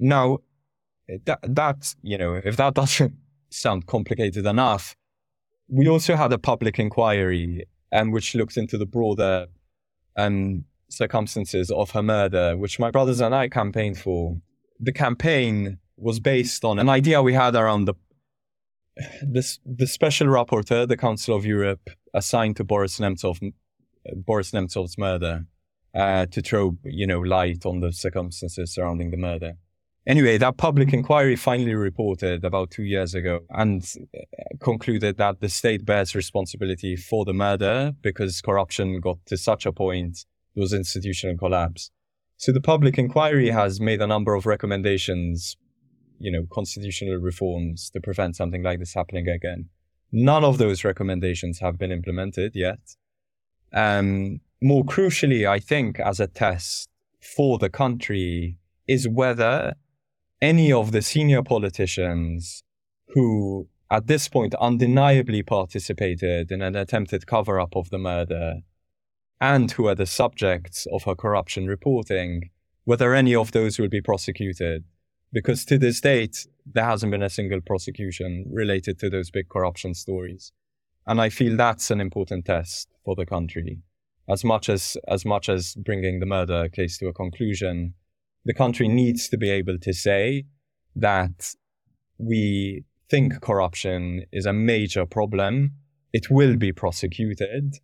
Now, 0.00 0.38
that, 1.26 1.38
that, 1.42 1.94
you 2.02 2.18
know, 2.18 2.40
if 2.44 2.56
that 2.56 2.74
doesn't 2.80 3.14
sound 3.50 3.86
complicated 3.86 4.46
enough, 4.46 4.96
we 5.68 5.88
also 5.88 6.16
had 6.16 6.32
a 6.32 6.38
public 6.38 6.78
inquiry 6.78 7.66
um, 7.92 8.10
which 8.10 8.34
looked 8.34 8.56
into 8.56 8.76
the 8.76 8.84
broader 8.84 9.46
um, 10.16 10.64
circumstances 10.88 11.70
of 11.70 11.92
her 11.92 12.02
murder, 12.02 12.56
which 12.56 12.80
my 12.80 12.90
brothers 12.90 13.20
and 13.20 13.34
I 13.34 13.48
campaigned 13.48 13.98
for. 13.98 14.40
The 14.80 14.92
campaign 14.92 15.78
was 15.96 16.18
based 16.18 16.64
on 16.64 16.80
an 16.80 16.88
idea 16.88 17.22
we 17.22 17.34
had 17.34 17.54
around 17.54 17.84
the 17.84 17.94
this 19.22 19.60
the 19.64 19.86
special 19.86 20.26
rapporteur, 20.26 20.88
the 20.88 20.96
Council 20.96 21.36
of 21.36 21.46
Europe, 21.46 21.90
assigned 22.12 22.56
to 22.56 22.64
Boris 22.64 22.98
Nemtsov 22.98 23.40
Boris 24.14 24.50
Nemtsov's 24.50 24.98
murder 24.98 25.46
uh, 25.94 26.26
to 26.26 26.42
throw, 26.42 26.76
you 26.84 27.06
know, 27.06 27.20
light 27.20 27.64
on 27.64 27.80
the 27.80 27.92
circumstances 27.92 28.74
surrounding 28.74 29.10
the 29.10 29.16
murder. 29.16 29.52
Anyway, 30.06 30.36
that 30.36 30.58
public 30.58 30.92
inquiry 30.92 31.34
finally 31.34 31.74
reported 31.74 32.44
about 32.44 32.70
two 32.70 32.82
years 32.82 33.14
ago 33.14 33.40
and 33.50 33.82
uh, 34.14 34.42
concluded 34.60 35.16
that 35.16 35.40
the 35.40 35.48
state 35.48 35.86
bears 35.86 36.14
responsibility 36.14 36.94
for 36.94 37.24
the 37.24 37.32
murder 37.32 37.92
because 38.02 38.42
corruption 38.42 39.00
got 39.00 39.16
to 39.24 39.36
such 39.38 39.64
a 39.64 39.72
point, 39.72 40.26
there 40.54 40.60
was 40.60 40.74
institutional 40.74 41.38
collapse. 41.38 41.90
So 42.36 42.52
the 42.52 42.60
public 42.60 42.98
inquiry 42.98 43.48
has 43.48 43.80
made 43.80 44.02
a 44.02 44.06
number 44.06 44.34
of 44.34 44.44
recommendations, 44.44 45.56
you 46.18 46.30
know, 46.30 46.44
constitutional 46.52 47.16
reforms 47.16 47.88
to 47.90 48.00
prevent 48.00 48.36
something 48.36 48.62
like 48.62 48.80
this 48.80 48.92
happening 48.92 49.28
again. 49.28 49.70
None 50.12 50.44
of 50.44 50.58
those 50.58 50.84
recommendations 50.84 51.60
have 51.60 51.78
been 51.78 51.90
implemented 51.90 52.52
yet. 52.54 52.78
Um, 53.74 54.40
more 54.62 54.84
crucially, 54.84 55.46
I 55.46 55.58
think, 55.58 55.98
as 56.00 56.20
a 56.20 56.26
test 56.26 56.88
for 57.20 57.58
the 57.58 57.68
country, 57.68 58.56
is 58.86 59.08
whether 59.08 59.74
any 60.40 60.72
of 60.72 60.92
the 60.92 61.02
senior 61.02 61.42
politicians 61.42 62.62
who, 63.08 63.68
at 63.90 64.06
this 64.06 64.28
point, 64.28 64.54
undeniably 64.54 65.42
participated 65.42 66.52
in 66.52 66.62
an 66.62 66.76
attempted 66.76 67.26
cover 67.26 67.58
up 67.60 67.74
of 67.74 67.90
the 67.90 67.98
murder 67.98 68.60
and 69.40 69.70
who 69.72 69.88
are 69.88 69.94
the 69.94 70.06
subjects 70.06 70.86
of 70.92 71.04
her 71.04 71.14
corruption 71.14 71.66
reporting, 71.66 72.50
whether 72.84 73.14
any 73.14 73.34
of 73.34 73.52
those 73.52 73.78
will 73.78 73.88
be 73.88 74.00
prosecuted. 74.00 74.84
Because 75.32 75.64
to 75.64 75.78
this 75.78 76.00
date, 76.00 76.46
there 76.64 76.84
hasn't 76.84 77.10
been 77.10 77.22
a 77.22 77.30
single 77.30 77.60
prosecution 77.60 78.46
related 78.50 78.98
to 79.00 79.10
those 79.10 79.30
big 79.30 79.48
corruption 79.48 79.94
stories. 79.94 80.52
And 81.06 81.20
I 81.20 81.28
feel 81.28 81.56
that's 81.56 81.90
an 81.90 82.00
important 82.00 82.46
test 82.46 82.88
for 83.04 83.14
the 83.14 83.26
country. 83.26 83.78
As 84.28 84.42
much 84.42 84.68
as, 84.68 84.96
as 85.06 85.24
much 85.24 85.48
as 85.48 85.74
bringing 85.74 86.20
the 86.20 86.26
murder 86.26 86.68
case 86.68 86.98
to 86.98 87.08
a 87.08 87.12
conclusion, 87.12 87.94
the 88.44 88.54
country 88.54 88.88
needs 88.88 89.28
to 89.28 89.36
be 89.36 89.50
able 89.50 89.78
to 89.78 89.92
say 89.92 90.44
that 90.96 91.52
we 92.18 92.84
think 93.10 93.40
corruption 93.40 94.24
is 94.32 94.46
a 94.46 94.52
major 94.52 95.04
problem. 95.04 95.72
It 96.12 96.30
will 96.30 96.56
be 96.56 96.72
prosecuted 96.72 97.78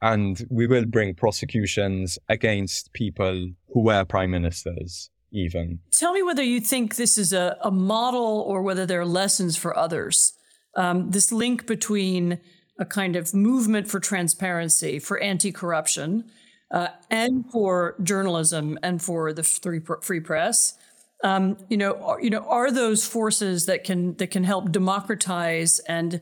and 0.00 0.44
we 0.50 0.66
will 0.66 0.84
bring 0.84 1.14
prosecutions 1.14 2.18
against 2.28 2.92
people 2.92 3.50
who 3.72 3.84
were 3.84 4.04
prime 4.04 4.30
ministers 4.30 5.10
even. 5.32 5.78
Tell 5.92 6.12
me 6.12 6.22
whether 6.22 6.42
you 6.42 6.60
think 6.60 6.96
this 6.96 7.16
is 7.16 7.32
a, 7.32 7.56
a 7.62 7.70
model 7.70 8.44
or 8.46 8.62
whether 8.62 8.84
there 8.84 9.00
are 9.00 9.06
lessons 9.06 9.56
for 9.56 9.76
others. 9.76 10.34
Um, 10.74 11.10
this 11.10 11.30
link 11.32 11.66
between 11.66 12.40
a 12.82 12.84
kind 12.84 13.14
of 13.14 13.32
movement 13.32 13.86
for 13.88 14.00
transparency, 14.00 14.98
for 14.98 15.18
anti 15.20 15.52
corruption, 15.52 16.24
uh, 16.72 16.88
and 17.10 17.44
for 17.52 17.94
journalism 18.02 18.76
and 18.82 19.00
for 19.00 19.32
the 19.32 19.44
free, 19.44 20.20
press. 20.20 20.74
Um, 21.22 21.56
you 21.70 21.76
know, 21.76 21.92
are, 22.02 22.20
you 22.20 22.28
know, 22.28 22.44
are 22.48 22.72
those 22.72 23.06
forces 23.06 23.66
that 23.66 23.84
can 23.84 24.16
that 24.16 24.32
can 24.32 24.42
help 24.42 24.72
democratize 24.72 25.78
and 25.80 26.20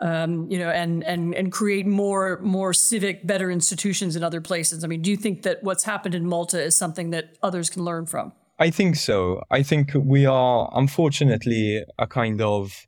um, 0.00 0.50
you 0.50 0.58
know, 0.58 0.70
and 0.70 1.04
and 1.04 1.34
and 1.34 1.52
create 1.52 1.86
more 1.86 2.40
more 2.40 2.72
civic, 2.72 3.26
better 3.26 3.50
institutions 3.50 4.16
in 4.16 4.24
other 4.24 4.40
places. 4.40 4.82
I 4.82 4.86
mean, 4.86 5.02
do 5.02 5.10
you 5.10 5.18
think 5.18 5.42
that 5.42 5.62
what's 5.62 5.84
happened 5.84 6.14
in 6.14 6.24
Malta 6.24 6.58
is 6.62 6.74
something 6.74 7.10
that 7.10 7.36
others 7.42 7.68
can 7.68 7.84
learn 7.84 8.06
from? 8.06 8.32
I 8.58 8.70
think 8.70 8.96
so. 8.96 9.42
I 9.50 9.62
think 9.62 9.90
we 9.94 10.24
are 10.24 10.70
unfortunately 10.74 11.84
a 11.98 12.06
kind 12.06 12.40
of 12.40 12.86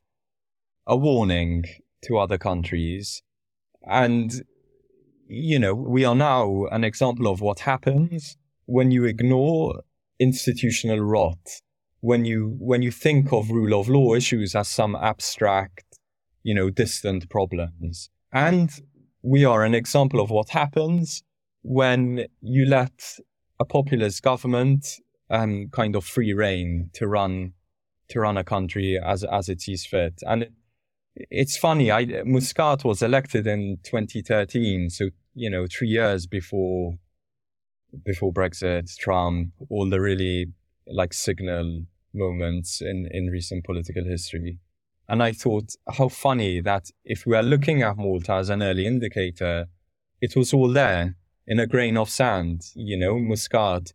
a 0.87 0.97
warning 0.97 1.65
to 2.05 2.19
other 2.19 2.39
countries, 2.39 3.23
and 3.89 4.45
you 5.27 5.59
know, 5.59 5.75
we 5.75 6.05
are 6.05 6.15
now 6.15 6.67
an 6.71 6.85
example 6.85 7.27
of 7.27 7.41
what 7.41 7.61
happens 7.61 8.37
when 8.67 8.91
you 8.91 9.05
ignore 9.05 9.83
institutional 10.19 11.01
rot, 11.01 11.61
when 12.01 12.25
you 12.25 12.57
when 12.59 12.83
you 12.83 12.91
think 12.91 13.33
of 13.33 13.51
rule 13.51 13.79
of 13.79 13.89
law 13.89 14.15
issues 14.15 14.55
as 14.55 14.69
some 14.69 14.95
abstract 14.97 15.93
you 16.43 16.55
know, 16.55 16.71
distant 16.71 17.29
problems. 17.29 18.11
And 18.33 18.71
we 19.23 19.45
are 19.45 19.65
an 19.65 19.75
example 19.75 20.21
of 20.21 20.31
what 20.31 20.51
happens 20.51 21.23
when 21.63 22.27
you 22.41 22.67
let 22.67 23.19
a 23.61 23.65
populist 23.65 24.23
government 24.23 24.87
um, 25.31 25.69
kind 25.73 25.95
of 25.95 26.05
free 26.05 26.33
reign 26.33 26.91
to 26.95 27.07
run 27.07 27.53
to 28.09 28.21
run 28.21 28.37
a 28.37 28.45
country 28.45 28.99
as 29.03 29.25
as 29.25 29.49
it 29.49 29.61
sees 29.61 29.87
fit. 29.87 30.21
And 30.23 30.43
it, 30.45 30.53
it's 31.15 31.57
funny, 31.57 31.91
I 31.91 32.23
Muscat 32.25 32.85
was 32.85 33.03
elected 33.03 33.47
in 33.47 33.79
2013, 33.85 34.91
so 34.91 35.11
you 35.35 35.51
know, 35.51 35.67
three 35.71 35.89
years 35.89 36.27
before 36.27 36.99
before 38.05 38.33
Brexit, 38.33 38.97
Trump, 38.97 39.53
all 39.69 39.89
the 39.89 40.01
really 40.01 40.47
like 40.87 41.13
signal 41.13 41.85
moments 42.15 42.81
in 42.81 43.09
in 43.11 43.27
recent 43.27 43.65
political 43.65 44.05
history. 44.05 44.59
And 45.09 45.23
I 45.23 45.33
thought, 45.33 45.75
how 45.99 46.09
funny 46.09 46.61
that 46.61 46.91
if 47.05 47.27
we 47.27 47.37
are 47.37 47.43
looking 47.43 47.83
at 47.83 47.99
Malta 47.99 48.35
as 48.35 48.49
an 48.49 48.63
early 48.63 48.87
indicator, 48.87 49.67
it 50.21 50.37
was 50.37 50.55
all 50.55 50.69
there 50.69 51.17
in 51.47 51.59
a 51.59 51.67
grain 51.67 51.99
of 51.99 52.09
sand. 52.09 52.63
You 52.75 52.97
know, 52.97 53.19
Muscat 53.19 53.93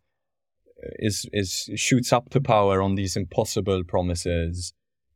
uh, 0.84 0.90
is, 0.98 1.26
is 1.32 1.70
shoots 1.74 2.12
up 2.12 2.30
to 2.30 2.40
power 2.40 2.82
on 2.82 2.94
these 2.94 3.16
impossible 3.16 3.82
promises, 3.84 4.74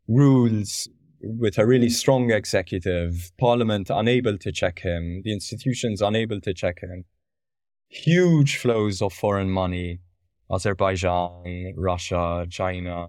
rules 0.09 0.88
with 1.22 1.58
a 1.58 1.66
really 1.66 1.88
strong 1.88 2.30
executive, 2.30 3.32
parliament 3.38 3.90
unable 3.90 4.38
to 4.38 4.52
check 4.52 4.80
him, 4.80 5.22
the 5.24 5.32
institutions 5.32 6.02
unable 6.02 6.40
to 6.40 6.52
check 6.52 6.80
him, 6.80 7.04
huge 7.88 8.56
flows 8.56 9.00
of 9.00 9.12
foreign 9.12 9.50
money, 9.50 10.00
Azerbaijan, 10.50 11.74
Russia, 11.76 12.46
China, 12.50 13.08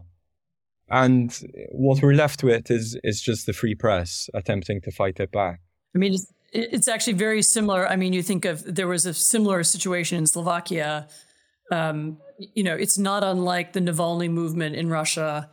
and 0.89 1.39
what 1.71 2.01
we're 2.01 2.13
left 2.13 2.43
with 2.43 2.69
is 2.69 2.97
is 3.03 3.21
just 3.21 3.45
the 3.45 3.53
free 3.53 3.75
press 3.75 4.29
attempting 4.33 4.81
to 4.81 4.91
fight 4.91 5.19
it 5.19 5.31
back. 5.31 5.61
I 5.95 5.97
mean, 5.97 6.13
it's, 6.13 6.31
it's 6.51 6.87
actually 6.87 7.13
very 7.13 7.41
similar. 7.41 7.87
I 7.87 7.95
mean, 7.95 8.13
you 8.13 8.21
think 8.21 8.45
of 8.45 8.63
there 8.63 8.87
was 8.87 9.05
a 9.05 9.13
similar 9.13 9.63
situation 9.63 10.17
in 10.17 10.27
Slovakia. 10.27 11.07
Um, 11.71 12.17
you 12.37 12.63
know, 12.63 12.75
it's 12.75 12.97
not 12.97 13.23
unlike 13.23 13.73
the 13.73 13.79
Navalny 13.79 14.29
movement 14.29 14.75
in 14.75 14.89
Russia. 14.89 15.49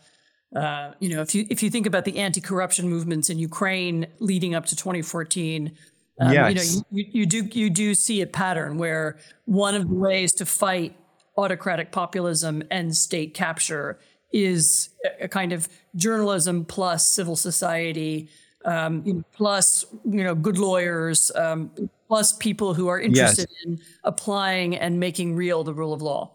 Uh, 0.55 0.93
you 0.99 1.15
know, 1.15 1.23
if 1.23 1.35
you 1.35 1.47
if 1.49 1.63
you 1.63 1.71
think 1.71 1.87
about 1.87 2.05
the 2.05 2.19
anti-corruption 2.19 2.89
movements 2.89 3.31
in 3.31 3.39
Ukraine 3.39 4.07
leading 4.19 4.55
up 4.55 4.67
to 4.67 4.77
2014, 4.77 5.73
um, 6.21 6.33
yes. 6.33 6.49
you 6.49 6.55
know, 6.55 6.85
you, 6.91 7.07
you 7.13 7.27
do 7.27 7.49
you 7.53 7.71
do 7.71 7.95
see 7.95 8.21
a 8.21 8.27
pattern 8.27 8.77
where 8.77 9.19
one 9.45 9.75
of 9.75 9.89
the 9.89 9.95
ways 9.95 10.33
to 10.35 10.47
fight 10.47 10.97
autocratic 11.37 11.93
populism 11.93 12.65
and 12.71 12.97
state 12.97 13.33
capture 13.33 13.99
is 14.33 14.91
a 15.21 15.29
kind 15.29 15.53
of 15.53 15.69
journalism 15.97 16.65
plus 16.65 17.09
civil 17.09 17.37
society, 17.37 18.29
um, 18.65 19.03
you 19.05 19.15
know, 19.15 19.25
plus 19.33 19.85
you 20.05 20.25
know 20.25 20.35
good 20.35 20.59
lawyers, 20.59 21.31
um, 21.37 21.71
plus 22.09 22.33
people 22.33 22.75
who 22.75 22.89
are 22.89 23.01
interested 23.01 23.49
yes. 23.49 23.65
in 23.65 23.81
applying 24.03 24.77
and 24.77 24.99
making 24.99 25.37
real 25.37 25.63
the 25.63 25.73
rule 25.73 25.93
of 25.93 26.03
law. 26.03 26.33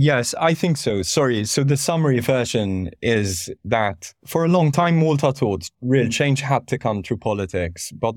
Yes, 0.00 0.32
I 0.38 0.54
think 0.54 0.76
so. 0.76 1.02
Sorry. 1.02 1.44
So 1.44 1.64
the 1.64 1.76
summary 1.76 2.20
version 2.20 2.92
is 3.02 3.50
that 3.64 4.14
for 4.24 4.44
a 4.44 4.48
long 4.48 4.70
time, 4.70 4.98
Malta 4.98 5.32
thought 5.32 5.68
real 5.82 6.06
mm. 6.06 6.12
change 6.12 6.40
had 6.40 6.68
to 6.68 6.78
come 6.78 7.02
through 7.02 7.16
politics. 7.16 7.90
But 7.90 8.14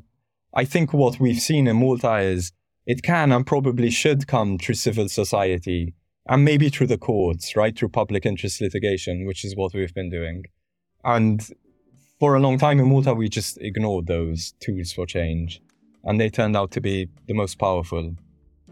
I 0.54 0.64
think 0.64 0.94
what 0.94 1.20
we've 1.20 1.42
seen 1.42 1.66
in 1.66 1.78
Malta 1.78 2.20
is 2.20 2.52
it 2.86 3.02
can 3.02 3.32
and 3.32 3.48
probably 3.48 3.90
should 3.90 4.28
come 4.28 4.60
through 4.60 4.76
civil 4.76 5.10
society 5.10 5.96
and 6.28 6.46
maybe 6.46 6.70
through 6.70 6.86
the 6.86 7.00
courts, 7.00 7.56
right? 7.56 7.76
Through 7.76 7.90
public 7.90 8.28
interest 8.28 8.62
litigation, 8.62 9.26
which 9.26 9.44
is 9.44 9.56
what 9.56 9.74
we've 9.74 9.96
been 9.96 10.12
doing. 10.12 10.44
And 11.04 11.44
for 12.20 12.36
a 12.36 12.40
long 12.40 12.60
time 12.60 12.80
in 12.80 12.90
Malta, 12.90 13.16
we 13.16 13.28
just 13.28 13.58
ignored 13.60 14.06
those 14.06 14.54
tools 14.60 14.94
for 14.94 15.08
change. 15.08 15.64
And 16.04 16.22
they 16.22 16.30
turned 16.30 16.56
out 16.56 16.70
to 16.74 16.80
be 16.80 17.10
the 17.26 17.34
most 17.34 17.56
powerful 17.58 18.18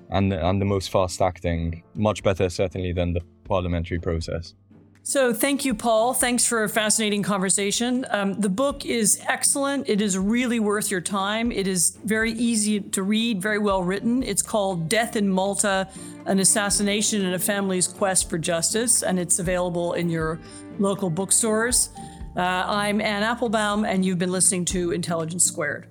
and, 0.10 0.34
and 0.34 0.62
the 0.62 0.66
most 0.66 0.92
fast 0.92 1.22
acting, 1.22 1.84
much 1.96 2.24
better, 2.24 2.50
certainly, 2.50 2.94
than 2.94 3.14
the 3.14 3.22
parliamentary 3.46 4.00
process. 4.00 4.54
So, 5.02 5.34
thank 5.34 5.66
you, 5.66 5.74
Paul. 5.74 6.14
Thanks 6.14 6.46
for 6.46 6.64
a 6.64 6.70
fascinating 6.70 7.24
conversation. 7.24 8.06
Um, 8.10 8.34
the 8.40 8.50
book 8.50 8.86
is 8.86 9.20
excellent. 9.28 9.90
It 9.90 10.02
is 10.02 10.18
really 10.18 10.60
worth 10.60 10.92
your 10.92 11.02
time. 11.02 11.52
It 11.52 11.68
is 11.68 11.98
very 12.04 12.34
easy 12.34 12.80
to 12.80 13.02
read, 13.02 13.42
very 13.42 13.58
well 13.58 13.82
written. 13.82 14.22
It's 14.22 14.42
called 14.44 14.88
Death 14.88 15.16
in 15.16 15.28
Malta 15.30 15.90
An 16.26 16.40
Assassination 16.40 17.26
and 17.26 17.34
a 17.34 17.40
Family's 17.40 17.88
Quest 17.88 18.30
for 18.30 18.38
Justice, 18.38 19.02
and 19.02 19.18
it's 19.18 19.40
available 19.40 19.94
in 19.94 20.10
your 20.10 20.40
local 20.78 21.10
bookstores. 21.10 21.90
Uh, 22.36 22.42
I'm 22.68 23.02
Anne 23.02 23.24
Applebaum, 23.24 23.86
and 23.86 24.06
you've 24.06 24.20
been 24.20 24.32
listening 24.32 24.66
to 24.66 24.92
Intelligence 24.92 25.44
Squared. 25.44 25.88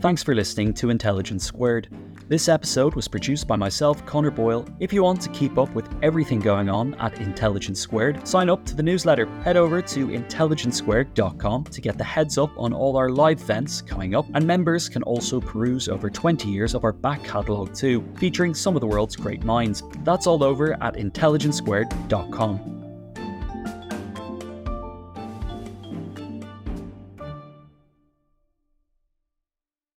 Thanks 0.00 0.22
for 0.22 0.34
listening 0.34 0.72
to 0.74 0.90
Intelligence 0.90 1.44
Squared. 1.44 1.88
This 2.30 2.48
episode 2.48 2.94
was 2.94 3.08
produced 3.08 3.48
by 3.48 3.56
myself, 3.56 4.06
Connor 4.06 4.30
Boyle. 4.30 4.64
If 4.78 4.92
you 4.92 5.02
want 5.02 5.20
to 5.22 5.28
keep 5.30 5.58
up 5.58 5.74
with 5.74 5.88
everything 6.00 6.38
going 6.38 6.68
on 6.68 6.94
at 7.00 7.20
Intelligence 7.20 7.80
Squared, 7.80 8.24
sign 8.24 8.48
up 8.48 8.64
to 8.66 8.76
the 8.76 8.84
newsletter. 8.84 9.26
Head 9.42 9.56
over 9.56 9.82
to 9.82 10.06
intelligencesquared.com 10.06 11.64
to 11.64 11.80
get 11.80 11.98
the 11.98 12.04
heads 12.04 12.38
up 12.38 12.52
on 12.56 12.72
all 12.72 12.96
our 12.96 13.08
live 13.08 13.40
events 13.40 13.82
coming 13.82 14.14
up, 14.14 14.26
and 14.34 14.46
members 14.46 14.88
can 14.88 15.02
also 15.02 15.40
peruse 15.40 15.88
over 15.88 16.08
20 16.08 16.48
years 16.48 16.76
of 16.76 16.84
our 16.84 16.92
back 16.92 17.24
catalogue 17.24 17.74
too, 17.74 18.08
featuring 18.14 18.54
some 18.54 18.76
of 18.76 18.80
the 18.80 18.86
world's 18.86 19.16
great 19.16 19.42
minds. 19.42 19.82
That's 20.04 20.28
all 20.28 20.44
over 20.44 20.80
at 20.80 20.94
intelligencesquared.com. 20.94 22.79